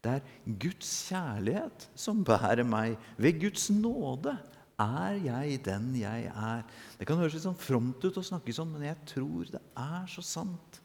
Det 0.01 0.11
er 0.11 0.21
Guds 0.45 1.09
kjærlighet 1.09 1.87
som 1.95 2.23
bærer 2.23 2.63
meg. 2.65 2.97
Ved 3.17 3.39
Guds 3.41 3.69
nåde 3.69 4.37
er 4.81 5.19
jeg 5.21 5.61
den 5.65 5.91
jeg 5.99 6.29
er. 6.31 6.63
Det 6.97 7.07
kan 7.07 7.19
høres 7.21 7.37
litt 7.37 7.45
sånn 7.45 7.59
fromt 7.59 8.03
ut 8.03 8.17
å 8.17 8.25
snakke 8.25 8.55
sånn, 8.55 8.73
men 8.73 8.87
jeg 8.89 8.99
tror 9.13 9.51
det 9.53 9.61
er 9.77 10.09
så 10.11 10.23
sant. 10.25 10.81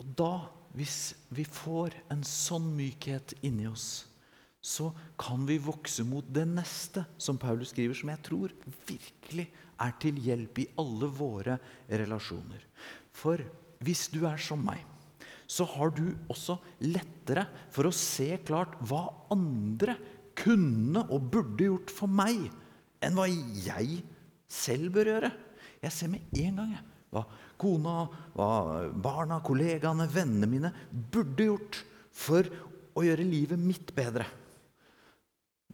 Og 0.00 0.12
da, 0.16 0.34
hvis 0.76 1.14
vi 1.34 1.44
får 1.44 1.96
en 2.12 2.22
sånn 2.26 2.70
mykhet 2.76 3.34
inni 3.46 3.68
oss, 3.68 4.06
så 4.60 4.90
kan 5.20 5.46
vi 5.48 5.56
vokse 5.62 6.04
mot 6.04 6.26
det 6.28 6.44
neste 6.48 7.06
som 7.20 7.38
Paulus 7.40 7.72
skriver, 7.72 7.96
som 7.96 8.12
jeg 8.12 8.24
tror 8.26 8.52
virkelig 8.88 9.48
er 9.80 9.94
til 10.02 10.20
hjelp 10.20 10.60
i 10.60 10.68
alle 10.80 11.08
våre 11.16 11.56
relasjoner. 11.88 12.64
For 13.16 13.40
hvis 13.80 14.08
du 14.12 14.26
er 14.28 14.40
som 14.40 14.60
meg, 14.64 14.82
så 15.50 15.64
har 15.66 15.90
du 15.96 16.12
også 16.30 16.58
lettere 16.84 17.46
for 17.74 17.88
å 17.88 17.94
se 17.94 18.28
klart 18.46 18.76
hva 18.86 19.06
andre 19.32 19.96
kunne 20.40 21.04
og 21.08 21.28
burde 21.32 21.68
gjort 21.68 21.92
for 21.92 22.10
meg, 22.10 22.48
enn 23.00 23.16
hva 23.16 23.26
jeg 23.28 24.00
selv 24.50 24.92
bør 24.96 25.12
gjøre. 25.14 25.30
Jeg 25.80 25.96
ser 25.96 26.10
med 26.12 26.40
en 26.42 26.58
gang 26.60 26.74
hva 27.10 27.24
kona, 27.58 28.04
hva 28.36 28.50
barna, 28.94 29.40
kollegaene, 29.44 30.06
vennene 30.10 30.48
mine 30.50 30.70
burde 30.90 31.48
gjort 31.48 31.80
for 32.14 32.46
å 32.96 33.04
gjøre 33.04 33.26
livet 33.26 33.60
mitt 33.60 33.90
bedre. 33.96 34.26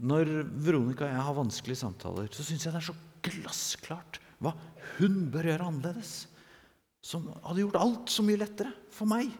Når 0.06 0.30
Veronica 0.64 1.06
og 1.06 1.12
jeg 1.12 1.26
har 1.26 1.36
vanskelige 1.36 1.80
samtaler, 1.80 2.30
så 2.32 2.44
syns 2.44 2.66
jeg 2.66 2.74
det 2.74 2.80
er 2.82 2.88
så 2.88 2.96
glassklart 3.26 4.20
hva 4.44 4.52
hun 4.98 5.26
bør 5.32 5.48
gjøre 5.50 5.68
annerledes 5.70 6.14
som 7.06 7.28
hadde 7.44 7.62
gjort 7.62 7.78
alt 7.80 8.12
så 8.12 8.24
mye 8.26 8.40
lettere 8.40 8.72
for 8.92 9.08
meg. 9.08 9.30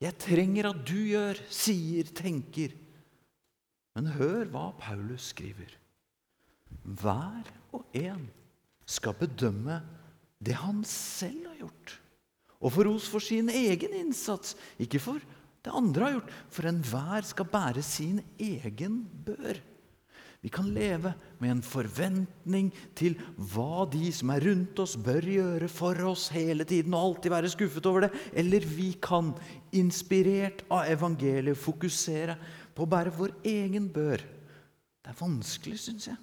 Jeg 0.00 0.16
trenger 0.20 0.70
at 0.70 0.82
du 0.86 0.96
gjør, 1.10 1.38
sier, 1.52 2.08
tenker. 2.16 2.74
Men 3.96 4.12
hør 4.16 4.46
hva 4.52 4.70
Paulus 4.80 5.30
skriver. 5.32 5.72
Hver 6.84 7.50
og 7.74 7.96
en 7.96 8.28
skal 8.86 9.16
bedømme 9.18 9.80
det 10.40 10.56
han 10.56 10.84
selv 10.86 11.50
har 11.50 11.58
gjort. 11.64 11.96
Og 12.60 12.74
få 12.74 12.84
ros 12.86 13.08
for 13.08 13.24
sin 13.24 13.48
egen 13.52 13.94
innsats, 13.96 14.54
ikke 14.80 15.00
for 15.02 15.20
det 15.64 15.72
andre 15.76 16.06
har 16.06 16.14
gjort. 16.18 16.30
For 16.52 16.68
enhver 16.68 17.26
skal 17.28 17.50
bære 17.50 17.84
sin 17.84 18.22
egen 18.38 19.02
bør. 19.26 19.60
Vi 20.40 20.48
kan 20.48 20.70
leve 20.72 21.12
med 21.36 21.50
en 21.52 21.60
forventning 21.64 22.70
til 22.96 23.18
hva 23.52 23.84
de 23.92 24.08
som 24.16 24.30
er 24.32 24.46
rundt 24.46 24.78
oss, 24.80 24.94
bør 24.96 25.26
gjøre 25.28 25.68
for 25.68 26.00
oss 26.08 26.30
hele 26.32 26.64
tiden 26.64 26.96
og 26.96 27.02
alltid 27.02 27.34
være 27.34 27.50
skuffet 27.52 27.88
over 27.90 28.06
det. 28.06 28.10
Eller 28.32 28.64
vi 28.64 28.94
kan, 29.04 29.34
inspirert 29.76 30.64
av 30.72 30.88
evangeliet, 30.88 31.60
fokusere 31.60 32.38
på 32.74 32.84
å 32.84 32.90
bære 32.90 33.12
vår 33.14 33.34
egen 33.46 33.88
bør. 33.92 34.22
Det 35.00 35.12
er 35.12 35.20
vanskelig, 35.20 35.78
syns 35.80 36.08
jeg. 36.10 36.18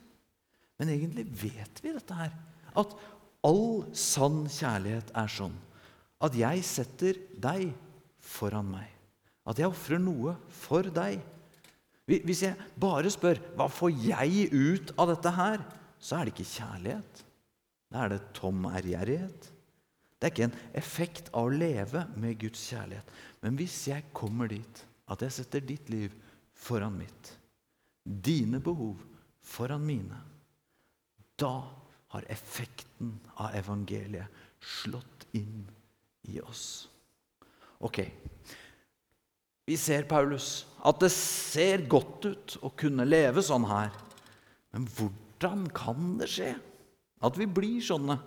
Men 0.78 0.92
egentlig 0.94 1.26
vet 1.42 1.82
vi 1.84 1.94
dette 1.96 2.18
her. 2.18 2.34
At 2.78 2.94
all 3.48 3.88
sann 3.98 4.46
kjærlighet 4.52 5.14
er 5.18 5.32
sånn 5.32 5.56
at 6.24 6.34
jeg 6.38 6.64
setter 6.66 7.18
deg 7.38 7.70
foran 8.24 8.70
meg. 8.72 8.90
At 9.48 9.60
jeg 9.62 9.70
ofrer 9.70 10.02
noe 10.02 10.34
for 10.52 10.88
deg. 10.94 11.22
Hvis 12.08 12.44
jeg 12.46 12.70
bare 12.80 13.12
spør 13.12 13.40
hva 13.58 13.68
får 13.72 13.94
jeg 14.08 14.48
ut 14.52 14.94
av 14.98 15.12
dette 15.12 15.34
her, 15.36 15.64
så 16.00 16.18
er 16.18 16.28
det 16.28 16.36
ikke 16.36 16.56
kjærlighet. 16.56 17.24
Da 17.92 18.04
er 18.04 18.14
det 18.14 18.34
tom 18.36 18.66
ærgjerrighet. 18.68 19.50
Det 20.18 20.28
er 20.28 20.34
ikke 20.34 20.48
en 20.48 20.60
effekt 20.80 21.30
av 21.30 21.48
å 21.48 21.54
leve 21.54 22.04
med 22.18 22.40
Guds 22.42 22.64
kjærlighet. 22.72 23.10
Men 23.44 23.58
hvis 23.60 23.78
jeg 23.92 24.08
kommer 24.18 24.50
dit 24.52 24.84
at 25.08 25.22
jeg 25.24 25.36
setter 25.36 25.64
ditt 25.64 25.92
liv 25.94 26.16
foran 26.58 26.98
mitt, 26.98 27.32
dine 28.04 28.60
behov 28.64 29.00
foran 29.46 29.86
mine, 29.86 30.20
da 31.38 31.54
har 32.14 32.26
effekten 32.34 33.18
av 33.38 33.56
evangeliet 33.56 34.46
slått 34.64 35.28
inn 35.38 35.68
i 36.28 36.40
oss. 36.42 36.88
Ok, 37.84 38.02
vi 39.68 39.76
ser 39.78 40.08
Paulus, 40.10 40.66
at 40.88 41.02
det 41.04 41.12
ser 41.14 41.84
godt 41.92 42.26
ut 42.26 42.58
å 42.64 42.72
kunne 42.80 43.06
leve 43.06 43.44
sånn 43.44 43.68
her. 43.68 43.92
Men 44.72 44.88
hvordan 44.98 45.68
kan 45.76 46.16
det 46.22 46.30
skje 46.32 46.54
at 47.28 47.40
vi 47.40 47.48
blir 47.52 47.84
sånne? 47.84 48.18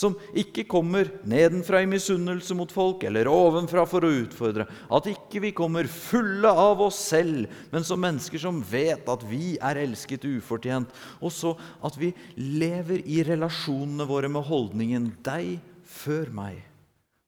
Som 0.00 0.14
ikke 0.32 0.64
kommer 0.64 1.10
nedenfra 1.28 1.82
i 1.84 1.88
misunnelse 1.90 2.54
mot 2.56 2.70
folk 2.72 3.02
eller 3.04 3.28
ovenfra 3.28 3.82
for 3.88 4.06
å 4.06 4.12
utfordre. 4.22 4.64
At 4.88 5.08
ikke 5.10 5.42
vi 5.44 5.50
kommer 5.56 5.90
fulle 5.92 6.48
av 6.48 6.80
oss 6.86 7.02
selv, 7.10 7.50
men 7.72 7.84
som 7.84 8.00
mennesker 8.00 8.40
som 8.40 8.62
vet 8.64 9.10
at 9.12 9.26
vi 9.28 9.58
er 9.60 9.82
elsket 9.82 10.24
ufortjent. 10.24 10.88
Og 11.20 11.34
så 11.36 11.52
at 11.84 11.98
vi 12.00 12.14
lever 12.40 13.04
i 13.04 13.20
relasjonene 13.28 14.08
våre 14.08 14.32
med 14.32 14.48
holdningen 14.48 15.12
'deg 15.20 15.58
før 15.84 16.32
meg'. 16.32 16.64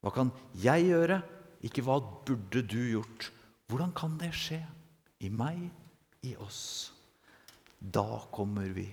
Hva 0.01 0.15
kan 0.15 0.33
jeg 0.57 0.89
gjøre? 0.89 1.21
Ikke 1.63 1.85
hva 1.85 2.01
burde 2.01 2.65
du 2.65 2.81
gjort? 2.97 3.29
Hvordan 3.69 3.93
kan 3.95 4.17
det 4.19 4.33
skje? 4.35 4.63
I 5.21 5.29
meg, 5.29 5.69
i 6.25 6.35
oss. 6.41 6.91
Da 7.79 8.25
kommer 8.33 8.67
vi 8.75 8.89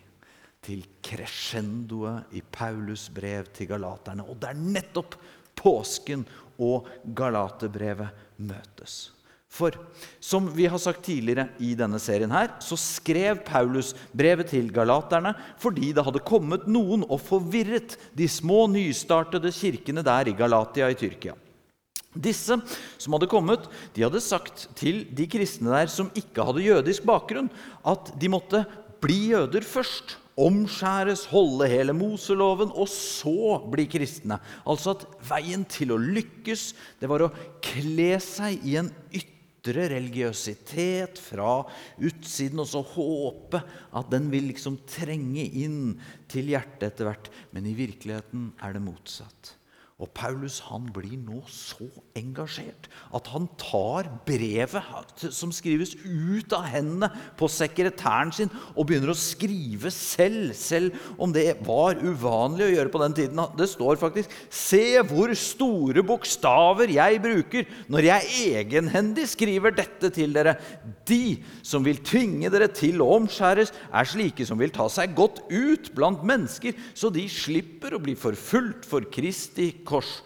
til 0.65 0.83
crescendoet 1.05 2.35
i 2.35 2.41
Paulus 2.41 3.07
brev 3.13 3.47
til 3.55 3.69
galaterne. 3.71 4.25
Og 4.27 4.39
det 4.41 4.51
er 4.51 4.65
nettopp 4.79 5.15
påsken 5.59 6.25
og 6.59 6.89
galaterbrevet 7.15 8.27
møtes. 8.43 9.09
For 9.49 9.73
som 10.21 10.45
vi 10.53 10.67
har 10.69 10.77
sagt 10.77 11.07
tidligere 11.07 11.47
i 11.65 11.71
denne 11.77 11.97
serien, 12.01 12.29
her, 12.29 12.51
så 12.61 12.77
skrev 12.77 13.41
Paulus 13.47 13.95
brevet 14.13 14.51
til 14.51 14.69
galaterne 14.73 15.33
fordi 15.61 15.89
det 15.95 16.05
hadde 16.05 16.21
kommet 16.21 16.67
noen 16.69 17.01
og 17.07 17.17
forvirret 17.25 17.97
de 18.13 18.27
små, 18.29 18.67
nystartede 18.69 19.51
kirkene 19.55 20.05
der 20.05 20.29
i 20.29 20.35
Galatia 20.37 20.91
i 20.93 20.97
Tyrkia. 20.99 21.33
Disse 22.13 22.59
som 22.97 23.15
hadde 23.15 23.29
kommet, 23.29 23.65
de 23.93 24.05
hadde 24.05 24.21
sagt 24.21 24.67
til 24.77 25.03
de 25.17 25.25
kristne 25.29 25.73
der 25.73 25.89
som 25.93 26.13
ikke 26.17 26.45
hadde 26.45 26.65
jødisk 26.65 27.05
bakgrunn, 27.09 27.49
at 27.85 28.13
de 28.21 28.29
måtte 28.29 28.63
bli 29.01 29.31
jøder 29.33 29.65
først. 29.65 30.17
Omskjæres, 30.39 31.25
holde 31.33 31.67
hele 31.71 31.95
Moseloven, 31.95 32.71
og 32.71 32.87
så 32.91 33.59
bli 33.71 33.87
kristne. 33.91 34.39
Altså 34.63 34.95
at 34.95 35.03
veien 35.29 35.65
til 35.69 35.91
å 35.95 35.99
lykkes, 35.99 36.71
det 37.01 37.09
var 37.11 37.25
å 37.25 37.33
kle 37.65 38.13
seg 38.23 38.63
i 38.63 38.77
en 38.79 38.91
ytre 39.11 39.89
religiøsitet 39.91 41.19
fra 41.19 41.59
utsiden, 41.99 42.63
og 42.63 42.71
så 42.71 42.83
håpe 42.95 43.61
at 43.91 44.11
den 44.13 44.31
vil 44.31 44.47
liksom 44.53 44.79
trenge 44.89 45.43
inn 45.59 45.97
til 46.31 46.53
hjertet 46.55 46.93
etter 46.93 47.11
hvert. 47.11 47.31
Men 47.51 47.67
i 47.67 47.77
virkeligheten 47.77 48.53
er 48.63 48.77
det 48.77 48.85
motsatt. 48.87 49.58
Og 49.99 50.07
Paulus 50.15 50.61
han 50.69 50.85
blir 50.95 51.17
nå 51.19 51.41
så 51.51 51.83
engasjert 52.15 52.87
at 53.15 53.25
han 53.33 53.49
tar 53.59 54.07
brevet 54.23 55.25
som 55.35 55.51
skrives, 55.51 55.91
ut 56.05 56.53
av 56.55 56.69
hendene 56.71 57.09
på 57.39 57.49
sekretæren 57.51 58.31
sin 58.31 58.51
og 58.75 58.87
begynner 58.87 59.11
å 59.11 59.17
skrive 59.19 59.91
selv, 59.91 60.53
selv 60.55 60.95
om 61.19 61.33
det 61.35 61.57
var 61.67 61.99
uvanlig 61.99 62.69
å 62.69 62.71
gjøre 62.71 62.93
på 62.93 63.01
den 63.03 63.17
tiden. 63.17 63.43
Det 63.59 63.67
står 63.67 63.99
faktisk 63.99 64.31
'Se 64.49 65.01
hvor 65.03 65.33
store 65.35 66.03
bokstaver 66.03 66.87
jeg 66.95 67.19
bruker 67.19 67.67
når 67.89 68.07
jeg 68.07 68.55
egenhendig 68.55 69.27
skriver 69.27 69.75
dette 69.75 70.09
til 70.09 70.31
dere.' 70.31 70.55
'De 71.09 71.43
som 71.61 71.83
vil 71.83 71.97
tvinge 71.97 72.49
dere 72.49 72.69
til 72.71 73.01
å 73.01 73.17
omskjæres, 73.19 73.73
er 73.91 74.05
slike 74.05 74.45
som 74.45 74.57
vil 74.57 74.69
ta 74.69 74.87
seg 74.87 75.15
godt 75.15 75.41
ut 75.49 75.91
blant 75.95 76.23
mennesker, 76.23 76.73
så 76.93 77.11
de 77.11 77.27
slipper 77.27 77.95
å 77.97 77.99
bli 77.99 78.15
forfulgt 78.15 78.85
for 78.85 79.01
Kristi 79.01 79.73
kors. 79.89 80.19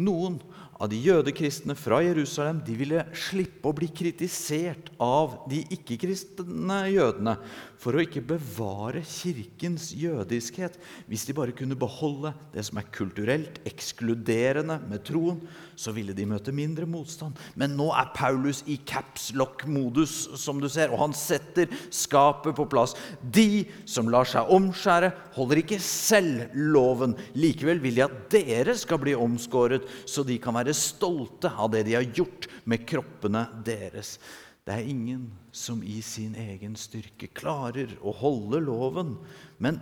Noen 0.00 0.38
av 0.80 0.88
de 0.88 0.96
jødekristne 0.96 1.74
fra 1.76 1.98
Jerusalem 2.00 2.62
de 2.64 2.72
ville 2.78 3.02
slippe 3.12 3.68
å 3.68 3.76
bli 3.76 3.90
kritisert 3.92 4.88
av 5.02 5.42
de 5.50 5.60
ikke-kristne 5.76 6.78
jødene 6.88 7.34
for 7.80 7.96
å 7.96 8.04
ikke 8.04 8.22
bevare 8.32 9.02
kirkens 9.04 9.90
jødiskhet. 9.92 10.78
Hvis 11.10 11.26
de 11.28 11.36
bare 11.36 11.52
kunne 11.56 11.76
beholde 11.76 12.32
det 12.54 12.64
som 12.64 12.80
er 12.80 12.88
kulturelt 12.96 13.60
ekskluderende 13.68 14.78
med 14.88 15.04
troen, 15.04 15.42
så 15.80 15.94
ville 15.96 16.12
de 16.16 16.26
møte 16.28 16.52
mindre 16.52 16.84
motstand. 16.88 17.38
Men 17.58 17.72
nå 17.78 17.88
er 17.96 18.10
Paulus 18.16 18.60
i 18.68 18.76
caps 18.86 19.30
lock-modus, 19.38 20.26
som 20.40 20.60
du 20.60 20.68
ser, 20.68 20.92
og 20.92 21.00
han 21.06 21.16
setter 21.16 21.70
skapet 21.94 22.56
på 22.58 22.66
plass. 22.68 22.92
De 23.22 23.64
som 23.88 24.10
lar 24.12 24.28
seg 24.28 24.52
omskjære, 24.52 25.12
holder 25.38 25.62
ikke 25.62 25.80
selv 25.84 26.52
loven. 26.52 27.16
Likevel 27.38 27.80
vil 27.80 27.96
de 27.96 28.04
at 28.04 28.20
dere 28.34 28.76
skal 28.76 29.00
bli 29.00 29.16
omskåret, 29.16 29.88
så 30.04 30.26
de 30.26 30.36
kan 30.42 30.58
være 30.58 30.76
stolte 30.76 31.52
av 31.56 31.72
det 31.72 31.86
de 31.88 31.96
har 31.96 32.12
gjort 32.12 32.50
med 32.68 32.84
kroppene 32.88 33.46
deres. 33.64 34.18
Det 34.66 34.76
er 34.76 34.90
ingen 34.92 35.30
som 35.56 35.80
i 35.82 36.02
sin 36.04 36.36
egen 36.38 36.76
styrke 36.78 37.30
klarer 37.32 37.96
å 38.04 38.12
holde 38.20 38.60
loven. 38.62 39.16
Men 39.58 39.80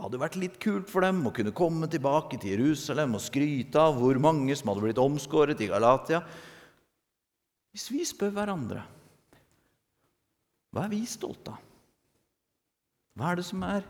det 0.00 0.06
hadde 0.06 0.20
vært 0.22 0.36
litt 0.40 0.54
kult 0.56 0.88
for 0.88 1.04
dem 1.04 1.18
å 1.28 1.30
kunne 1.36 1.52
komme 1.52 1.84
tilbake 1.92 2.38
til 2.40 2.54
Jerusalem 2.54 3.18
og 3.18 3.20
skryte 3.20 3.82
av 3.82 3.98
hvor 4.00 4.16
mange 4.16 4.54
som 4.56 4.70
hadde 4.70 4.84
blitt 4.86 5.00
omskåret 5.02 5.60
i 5.60 5.68
Galatia. 5.68 6.22
Hvis 7.68 7.84
vi 7.92 8.00
spør 8.08 8.32
hverandre 8.32 8.86
hva 10.72 10.86
er 10.86 10.92
vi 10.94 11.02
stolte 11.04 11.52
av? 11.52 11.60
Hva 13.12 13.28
er 13.28 13.40
det 13.42 13.44
som 13.44 13.66
er 13.66 13.84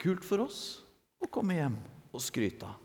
kult 0.00 0.24
for 0.24 0.46
oss 0.46 0.62
å 1.20 1.28
komme 1.28 1.58
hjem 1.58 1.76
og 2.08 2.24
skryte 2.24 2.64
av? 2.64 2.80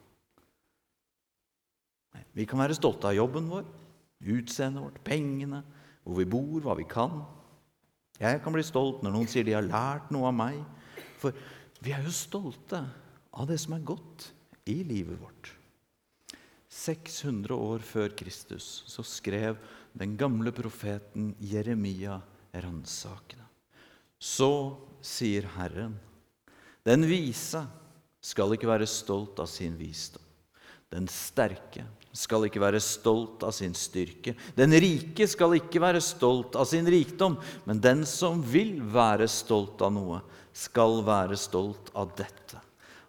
Vi 2.35 2.43
kan 2.49 2.59
være 2.59 2.75
stolte 2.75 3.07
av 3.07 3.15
jobben 3.15 3.47
vår, 3.53 3.63
utseendet 4.35 4.83
vårt, 4.83 4.99
pengene, 5.07 5.63
hvor 6.03 6.19
vi 6.19 6.27
bor, 6.27 6.59
hva 6.59 6.75
vi 6.75 6.91
kan. 6.91 7.21
Jeg 8.19 8.43
kan 8.43 8.51
bli 8.51 8.67
stolt 8.67 8.99
når 8.99 9.15
noen 9.15 9.31
sier 9.31 9.47
de 9.47 9.55
har 9.55 9.63
lært 9.63 10.11
noe 10.11 10.27
av 10.27 10.41
meg. 10.43 10.59
For 11.23 11.31
vi 11.83 11.91
er 11.91 12.05
jo 12.05 12.13
stolte 12.15 12.79
av 13.35 13.49
det 13.49 13.57
som 13.59 13.75
er 13.75 13.85
godt 13.85 14.29
i 14.71 14.79
livet 14.87 15.19
vårt. 15.19 15.51
600 16.73 17.53
år 17.53 17.83
før 17.85 18.13
Kristus 18.17 18.83
så 18.89 19.03
skrev 19.05 19.59
den 19.93 20.15
gamle 20.17 20.53
profeten 20.55 21.33
Jeremia 21.43 22.17
ransakende. 22.53 23.45
Så 24.17 24.79
sier 25.03 25.45
Herren, 25.57 25.97
den 26.87 27.05
vise 27.09 27.61
skal 28.23 28.55
ikke 28.55 28.69
være 28.71 28.87
stolt 28.87 29.41
av 29.43 29.49
sin 29.51 29.75
visdom. 29.77 30.23
Den 30.93 31.09
sterke 31.11 31.83
skal 32.13 32.45
ikke 32.45 32.61
være 32.61 32.81
stolt 32.83 33.43
av 33.45 33.55
sin 33.57 33.73
styrke. 33.77 34.35
Den 34.55 34.75
rike 34.77 35.25
skal 35.29 35.57
ikke 35.57 35.81
være 35.81 36.01
stolt 36.03 36.55
av 36.59 36.67
sin 36.69 36.85
rikdom. 36.89 37.39
Men 37.65 37.81
den 37.81 38.03
som 38.09 38.43
vil 38.45 38.77
være 38.93 39.27
stolt 39.31 39.81
av 39.81 39.95
noe, 39.95 40.21
skal 40.53 41.01
være 41.05 41.37
stolt 41.39 41.89
av 41.97 42.13
dette. 42.17 42.61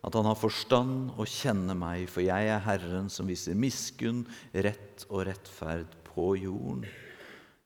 At 0.05 0.17
han 0.17 0.27
har 0.29 0.37
forstand 0.37 1.13
og 1.17 1.29
kjenner 1.29 1.77
meg, 1.77 2.07
for 2.13 2.25
jeg 2.25 2.49
er 2.49 2.65
Herren 2.65 3.11
som 3.13 3.29
viser 3.29 3.57
miskunn, 3.57 4.25
rett 4.53 5.05
og 5.11 5.27
rettferd 5.29 5.93
på 6.09 6.35
jorden. 6.41 6.85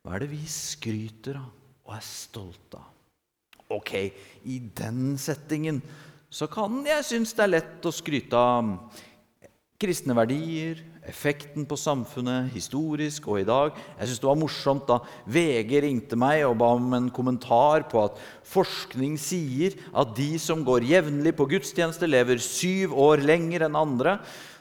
Hva 0.03 0.16
er 0.16 0.24
det 0.24 0.33
vi 0.35 0.44
skryter 0.51 1.38
av 1.38 1.55
og 1.88 1.94
er 1.96 2.05
stolte 2.05 2.79
av? 2.79 2.94
Ok, 3.79 3.92
i 4.48 4.59
den 4.74 5.18
settingen 5.20 5.83
så 6.33 6.48
kan 6.51 6.81
jeg 6.87 7.05
synes 7.05 7.35
det 7.37 7.44
er 7.44 7.53
lett 7.53 7.87
å 7.88 7.92
skryte 7.92 8.37
av 8.37 8.70
kristne 9.79 10.14
verdier, 10.19 10.81
effekten 11.07 11.62
på 11.69 11.77
samfunnet 11.79 12.51
historisk 12.51 13.29
og 13.31 13.41
i 13.41 13.47
dag. 13.47 13.77
Jeg 14.01 14.11
syns 14.11 14.21
det 14.23 14.29
var 14.29 14.41
morsomt 14.41 14.88
da 14.88 14.99
VG 15.31 15.75
ringte 15.85 16.19
meg 16.19 16.43
og 16.49 16.57
ba 16.59 16.73
om 16.75 16.88
en 16.99 17.07
kommentar 17.14 17.87
på 17.91 18.03
at 18.03 18.19
forskning 18.51 19.14
sier 19.23 19.77
at 19.95 20.17
de 20.19 20.33
som 20.43 20.64
går 20.67 20.88
jevnlig 20.88 21.33
på 21.38 21.47
gudstjeneste, 21.55 22.11
lever 22.11 22.43
syv 22.43 22.97
år 22.99 23.23
lenger 23.23 23.69
enn 23.69 23.79
andre. 23.79 24.19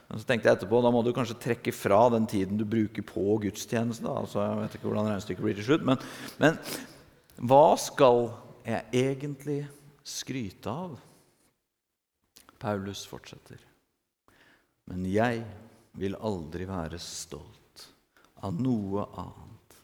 Så 0.08 0.24
tenkte 0.24 0.48
jeg 0.48 0.60
etterpå, 0.60 0.80
Da 0.86 0.92
må 0.94 1.02
du 1.04 1.12
kanskje 1.12 1.40
trekke 1.42 1.74
fra 1.76 2.06
den 2.14 2.30
tiden 2.30 2.60
du 2.60 2.64
bruker 2.64 3.04
på 3.04 3.40
gudstjeneste. 3.44 4.06
Altså, 4.08 4.40
jeg 4.46 4.60
vet 4.62 4.78
ikke 4.78 4.88
hvordan 4.88 5.10
regnestykket 5.10 5.48
blir 5.48 5.58
til 5.58 5.68
slutt, 5.72 5.88
men, 5.90 6.06
men 6.40 6.62
hva 7.42 7.74
skal 7.82 8.30
jeg 8.70 8.86
egentlig 9.02 9.64
skryte 10.08 10.72
av? 10.72 10.96
Paulus 12.62 13.04
fortsetter. 13.10 13.67
Men 14.88 15.06
jeg 15.12 15.44
vil 16.00 16.16
aldri 16.24 16.68
være 16.70 17.00
stolt 17.02 17.88
av 18.46 18.56
noe 18.62 19.08
annet 19.20 19.78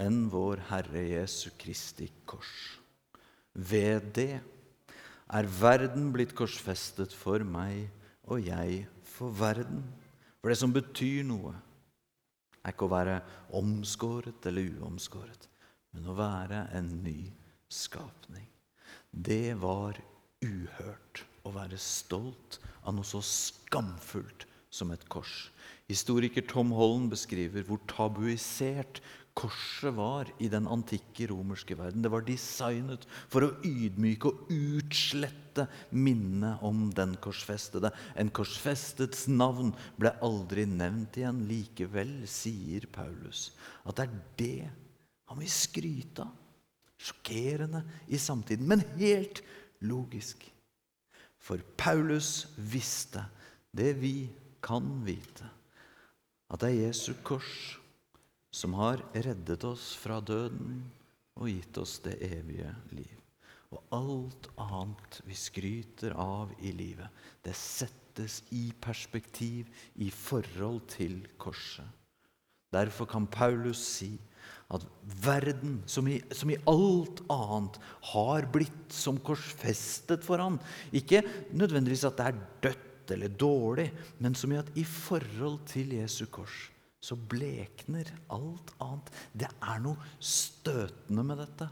enn 0.00 0.22
vår 0.32 0.62
Herre 0.70 1.02
Jesu 1.04 1.50
Kristi 1.60 2.08
kors. 2.28 2.78
Ved 3.52 4.12
det 4.16 4.40
er 4.40 5.50
verden 5.60 6.08
blitt 6.14 6.32
korsfestet 6.38 7.12
for 7.14 7.44
meg, 7.44 7.90
og 8.30 8.46
jeg 8.46 8.86
for 9.06 9.34
verden. 9.36 9.82
For 10.40 10.52
det 10.52 10.58
som 10.58 10.72
betyr 10.72 11.26
noe, 11.28 11.52
er 12.60 12.72
ikke 12.72 12.86
å 12.86 12.92
være 12.92 13.18
omskåret 13.58 14.46
eller 14.48 14.80
uomskåret, 14.80 15.48
men 15.92 16.08
å 16.08 16.16
være 16.16 16.66
en 16.76 16.90
ny 17.04 17.18
skapning. 17.70 18.46
Det 19.10 19.56
var 19.60 19.98
uhørt 20.44 21.24
å 21.44 21.52
være 21.54 21.78
stolt 21.80 22.60
av 22.84 22.96
noe 22.96 23.06
så 23.06 23.22
skamfullt 23.24 24.46
som 24.70 24.92
et 24.94 25.06
kors. 25.10 25.50
Historiker 25.90 26.44
Tom 26.46 26.70
Holland 26.76 27.10
beskriver 27.10 27.64
hvor 27.66 27.80
tabuisert 27.90 29.00
korset 29.34 29.94
var 29.96 30.28
i 30.42 30.48
den 30.52 30.66
antikke 30.70 31.28
romerske 31.30 31.76
verden. 31.78 32.02
Det 32.04 32.10
var 32.12 32.26
designet 32.26 33.06
for 33.30 33.46
å 33.46 33.54
ydmyke 33.66 34.30
og 34.30 34.50
utslette 34.52 35.66
minnet 35.90 36.62
om 36.66 36.88
den 36.94 37.16
korsfestede. 37.22 37.92
En 38.18 38.30
korsfestets 38.34 39.26
navn 39.30 39.72
ble 40.00 40.12
aldri 40.24 40.66
nevnt 40.68 41.18
igjen. 41.20 41.44
Likevel 41.50 42.20
sier 42.30 42.86
Paulus 42.92 43.50
at 43.84 43.98
det 43.98 44.06
er 44.06 44.20
det 44.42 44.70
han 45.30 45.42
vil 45.42 45.52
skryte 45.54 46.26
av. 46.26 46.36
Sjokkerende 47.00 47.80
i 48.12 48.18
samtiden, 48.20 48.66
men 48.68 48.82
helt 48.98 49.38
logisk. 49.88 50.42
For 51.50 51.58
Paulus 51.74 52.46
visste 52.54 53.24
det 53.74 53.96
vi 53.98 54.30
kan 54.62 54.84
vite, 55.02 55.48
at 56.46 56.62
det 56.62 56.68
er 56.70 56.84
Jesu 56.84 57.16
kors 57.26 57.80
som 58.54 58.76
har 58.78 59.02
reddet 59.16 59.66
oss 59.66 59.88
fra 59.98 60.20
døden 60.22 60.84
og 61.34 61.48
gitt 61.50 61.80
oss 61.82 61.96
det 62.04 62.20
evige 62.22 62.70
liv. 62.94 63.16
Og 63.74 63.82
alt 63.98 64.46
annet 64.62 65.18
vi 65.26 65.34
skryter 65.34 66.14
av 66.14 66.54
i 66.62 66.70
livet, 66.70 67.10
det 67.42 67.56
settes 67.58 68.44
i 68.54 68.68
perspektiv 68.78 69.66
i 69.98 70.12
forhold 70.14 70.84
til 70.94 71.18
korset. 71.34 71.86
Derfor 72.70 73.10
kan 73.10 73.26
Paulus 73.26 73.82
si 73.98 74.12
at 74.70 74.86
verden, 75.24 75.80
som 75.90 76.06
i, 76.08 76.20
som 76.34 76.52
i, 76.52 76.58
alt 76.70 77.22
annet, 77.32 77.78
har 78.12 78.46
blitt 78.54 78.94
som 78.94 79.18
korsfestet 79.24 80.22
for 80.26 80.42
han. 80.42 80.60
Ikke 80.94 81.24
nødvendigvis 81.56 82.06
at 82.08 82.20
det 82.20 82.28
er 82.28 82.42
dødt 82.68 83.14
eller 83.16 83.34
dårlig, 83.34 83.88
men 84.22 84.36
som 84.38 84.52
i 84.54 84.60
at 84.60 84.70
i 84.78 84.84
forhold 84.86 85.64
til 85.70 85.96
Jesu 85.98 86.26
kors 86.30 86.68
så 87.00 87.16
blekner 87.16 88.08
alt 88.30 88.74
annet. 88.84 89.10
Det 89.32 89.48
er 89.48 89.78
noe 89.82 90.10
støtende 90.20 91.24
med 91.24 91.40
dette. 91.40 91.68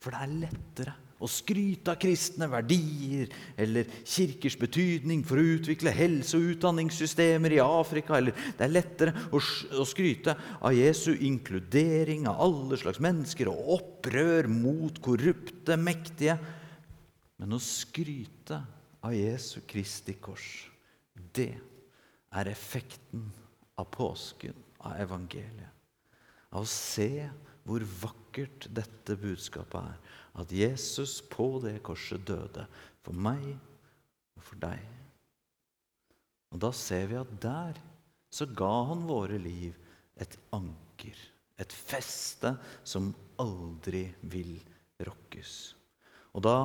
For 0.00 0.12
det 0.12 0.22
er 0.24 0.38
lettere 0.46 0.94
å 1.24 1.30
skryte 1.30 1.94
av 1.94 2.00
kristne 2.00 2.48
verdier 2.52 3.30
eller 3.60 3.88
kirkers 4.04 4.56
betydning 4.60 5.22
for 5.26 5.40
å 5.40 5.46
utvikle 5.56 5.94
helse- 5.94 6.36
og 6.36 6.50
utdanningssystemer 6.54 7.56
i 7.56 7.62
Afrika. 7.64 8.18
Eller 8.18 8.36
det 8.58 8.66
er 8.66 8.72
lettere 8.72 9.14
å, 9.32 9.40
skryte 9.88 10.36
av 10.60 10.74
Jesu 10.76 11.14
inkludering 11.14 12.28
av 12.30 12.42
alle 12.44 12.78
slags 12.80 13.00
mennesker 13.02 13.48
og 13.52 13.72
opprør 13.78 14.50
mot 14.52 15.00
korrupte, 15.04 15.78
mektige. 15.80 16.36
Men 17.40 17.56
å 17.56 17.62
skryte 17.62 18.60
av 19.04 19.16
Jesu 19.16 19.62
Kristi 19.68 20.16
kors, 20.20 20.48
det 21.34 21.54
er 22.34 22.50
effekten 22.50 23.30
av 23.80 23.88
påsken, 23.94 24.54
av 24.84 25.00
evangeliet. 25.00 25.72
Av 26.54 26.62
å 26.62 26.70
se 26.70 27.24
hvor 27.64 27.82
vakkert 28.02 28.68
dette 28.76 29.16
budskapet 29.18 29.80
er. 29.80 30.20
At 30.34 30.50
Jesus 30.52 31.20
på 31.30 31.60
det 31.62 31.78
korset 31.86 32.24
døde 32.26 32.66
for 33.04 33.14
meg 33.14 33.44
og 34.34 34.42
for 34.42 34.58
deg. 34.62 34.80
Og 36.54 36.62
da 36.62 36.70
ser 36.74 37.06
vi 37.10 37.18
at 37.18 37.34
der 37.42 37.78
så 38.34 38.46
ga 38.50 38.72
han 38.90 39.04
våre 39.06 39.38
liv 39.38 39.74
et 40.18 40.34
anker. 40.54 41.14
Et 41.58 41.70
feste 41.70 42.50
som 42.82 43.12
aldri 43.42 44.08
vil 44.30 44.56
rokkes. 45.06 45.52
Og 46.34 46.42
da 46.42 46.56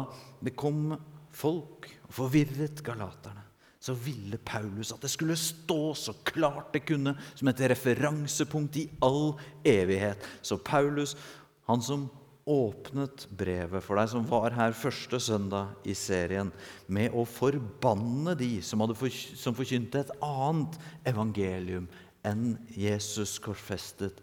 det 0.41 0.55
kom 0.57 0.95
folk 1.29 1.85
og 2.07 2.15
forvirret 2.15 2.81
galaterne, 2.85 3.45
så 3.79 3.93
ville 3.95 4.41
Paulus 4.43 4.91
at 4.91 5.05
det 5.05 5.11
skulle 5.13 5.37
stå 5.39 5.93
så 5.95 6.13
klart 6.27 6.73
det 6.73 6.83
kunne, 6.89 7.13
som 7.37 7.47
et 7.47 7.61
referansepunkt 7.71 8.81
i 8.81 8.89
all 9.05 9.37
evighet. 9.63 10.25
Så 10.41 10.57
Paulus, 10.57 11.15
han 11.69 11.85
som 11.85 12.09
åpnet 12.49 13.27
brevet 13.37 13.83
for 13.85 13.99
deg, 13.99 14.09
som 14.11 14.25
var 14.29 14.55
her 14.57 14.75
første 14.77 15.19
søndag 15.21 15.75
i 15.87 15.95
serien, 15.97 16.51
med 16.87 17.13
å 17.13 17.25
forbanne 17.29 18.35
de 18.39 18.57
som, 18.65 18.83
for, 18.97 19.13
som 19.13 19.57
forkynte 19.57 20.01
et 20.01 20.13
annet 20.25 20.79
evangelium 21.09 21.87
enn 22.25 22.55
Jesus 22.73 23.37
korsfestet, 23.43 24.17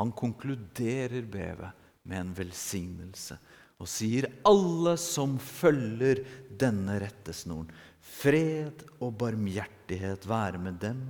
han 0.00 0.12
konkluderer 0.16 1.24
brevet 1.28 1.88
med 2.08 2.22
en 2.22 2.36
velsignelse 2.36 3.36
og 3.80 3.88
sier 3.88 4.26
alle 4.48 4.94
som 5.00 5.38
følger 5.40 6.22
denne 6.60 6.98
rettesnoren, 7.00 7.70
Fred 8.00 8.82
og 8.98 9.14
barmhjertighet 9.20 10.24
være 10.28 10.60
med 10.60 10.78
dem 10.82 11.00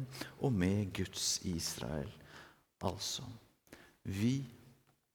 og 0.43 0.53
med 0.55 0.91
Guds 0.95 1.39
Israel. 1.49 2.11
Altså, 2.83 3.25
vi 4.05 4.43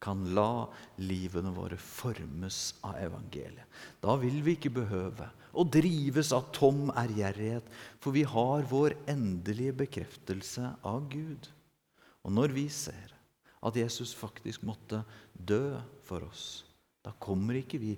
kan 0.06 0.22
la 0.38 0.68
livene 1.02 1.50
våre 1.56 1.78
formes 1.82 2.76
av 2.86 3.00
evangeliet. 3.02 3.66
Da 4.04 4.14
vil 4.22 4.38
vi 4.46 4.54
ikke 4.56 4.74
behøve 4.78 5.32
å 5.56 5.66
drives 5.66 6.30
av 6.36 6.52
tom 6.56 6.92
ærgjerrighet, 6.94 7.68
for 7.98 8.14
vi 8.16 8.26
har 8.30 8.68
vår 8.70 8.98
endelige 9.10 9.76
bekreftelse 9.82 10.76
av 10.86 11.08
Gud. 11.10 11.50
Og 12.26 12.34
når 12.38 12.54
vi 12.56 12.68
ser 12.70 13.14
at 13.66 13.78
Jesus 13.80 14.14
faktisk 14.18 14.66
måtte 14.68 15.02
dø 15.34 15.78
for 16.06 16.28
oss, 16.28 16.64
da 17.02 17.14
kommer 17.22 17.58
ikke 17.60 17.82
vi 17.82 17.96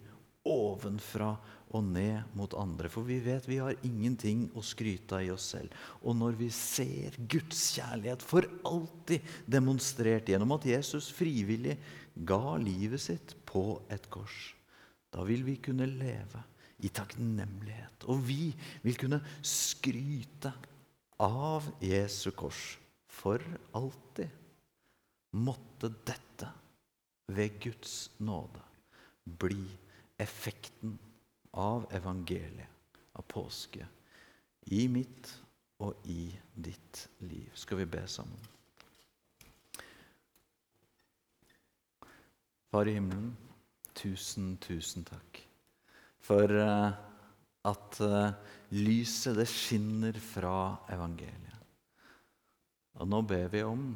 ovenfra 0.48 1.34
og 1.76 1.84
ned 1.84 2.36
mot 2.38 2.54
andre. 2.58 2.90
For 2.92 3.08
vi 3.08 3.20
vet 3.24 3.48
vi 3.50 3.60
har 3.62 3.78
ingenting 3.88 4.48
å 4.58 4.64
skryte 4.66 5.20
av 5.20 5.26
i 5.26 5.32
oss 5.34 5.50
selv. 5.56 5.74
Og 6.04 6.16
når 6.18 6.38
vi 6.40 6.50
ser 6.54 7.18
Guds 7.30 7.62
kjærlighet 7.76 8.24
for 8.26 8.48
alltid 8.68 9.26
demonstrert 9.50 10.30
gjennom 10.32 10.56
at 10.56 10.68
Jesus 10.70 11.10
frivillig 11.16 11.78
ga 12.28 12.56
livet 12.62 13.04
sitt 13.04 13.36
på 13.48 13.82
et 13.94 14.08
kors, 14.14 14.54
da 15.14 15.24
vil 15.28 15.44
vi 15.48 15.58
kunne 15.64 15.88
leve 15.90 16.44
i 16.86 16.92
takknemlighet. 16.94 18.08
Og 18.12 18.22
vi 18.28 18.52
vil 18.84 18.98
kunne 19.00 19.22
skryte 19.42 20.54
av 21.24 21.66
Jesu 21.82 22.30
kors 22.38 22.78
for 23.10 23.42
alltid. 23.78 24.30
Måtte 25.38 25.90
dette 26.08 26.48
ved 27.34 27.58
Guds 27.62 28.08
nåde 28.24 28.64
bli 29.28 29.66
effekten 30.18 30.96
av 31.58 31.88
evangeliet, 31.92 32.70
av 33.18 33.26
påske, 33.28 33.86
i 34.70 34.86
mitt 34.92 35.32
og 35.82 36.06
i 36.10 36.30
ditt 36.54 37.08
liv. 37.26 37.50
Skal 37.58 37.82
vi 37.82 37.88
be 37.90 38.04
sammen? 38.10 38.46
Far 42.68 42.90
i 42.90 42.98
himmelen, 42.98 43.32
tusen, 43.98 44.58
tusen 44.62 45.06
takk 45.08 45.42
for 46.28 46.52
uh, 46.52 46.92
at 47.66 48.00
uh, 48.04 48.34
lyset, 48.76 49.38
det 49.40 49.48
skinner 49.50 50.18
fra 50.22 50.76
evangeliet. 50.92 51.64
Og 52.98 53.08
nå 53.08 53.22
ber 53.30 53.48
vi 53.54 53.64
om 53.64 53.90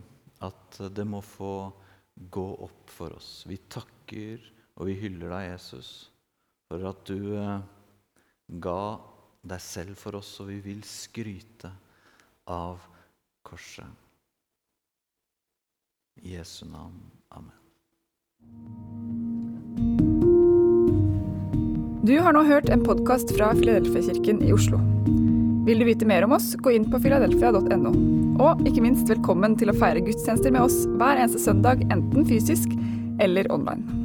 at 0.45 0.79
det 0.95 1.05
må 1.05 1.19
få 1.25 1.53
gå 2.31 2.47
opp 2.63 2.89
for 2.93 3.17
oss. 3.17 3.43
Vi 3.49 3.59
takker 3.69 4.45
og 4.77 4.87
vi 4.87 4.95
hyller 5.01 5.33
deg, 5.33 5.49
Jesus 5.51 6.10
for 6.71 6.87
at 6.87 7.03
du 7.09 7.35
eh, 7.35 7.59
ga 8.63 8.81
deg 9.51 9.63
selv 9.63 9.99
for 9.99 10.15
oss, 10.21 10.29
og 10.39 10.51
vi 10.53 10.61
vil 10.63 10.83
skryte 10.87 11.71
av 12.47 12.79
korset. 13.43 13.87
I 16.21 16.37
Jesu 16.37 16.63
navn. 16.69 17.01
Amen. 17.35 17.57
Du 22.05 22.15
har 22.23 22.35
nå 22.35 22.43
hørt 22.47 22.69
en 22.71 22.83
podkast 22.85 23.33
fra 23.35 23.51
Filadelfia-kirken 23.57 24.41
i 24.45 24.51
Oslo. 24.55 24.79
Vil 25.67 25.81
du 25.81 25.85
vite 25.87 26.07
mer 26.09 26.25
om 26.25 26.35
oss, 26.37 26.53
gå 26.57 26.73
inn 26.75 26.87
på 26.91 27.01
filadelfia.no. 27.03 27.93
Og 28.41 28.63
ikke 28.67 28.83
minst 28.87 29.11
velkommen 29.11 29.57
til 29.59 29.71
å 29.71 29.77
feire 29.77 30.03
gudstjenester 30.03 30.53
med 30.55 30.65
oss 30.65 30.83
hver 30.97 31.19
eneste 31.19 31.43
søndag, 31.43 31.83
enten 31.93 32.27
fysisk 32.27 32.73
eller 33.21 33.49
online. 33.53 34.00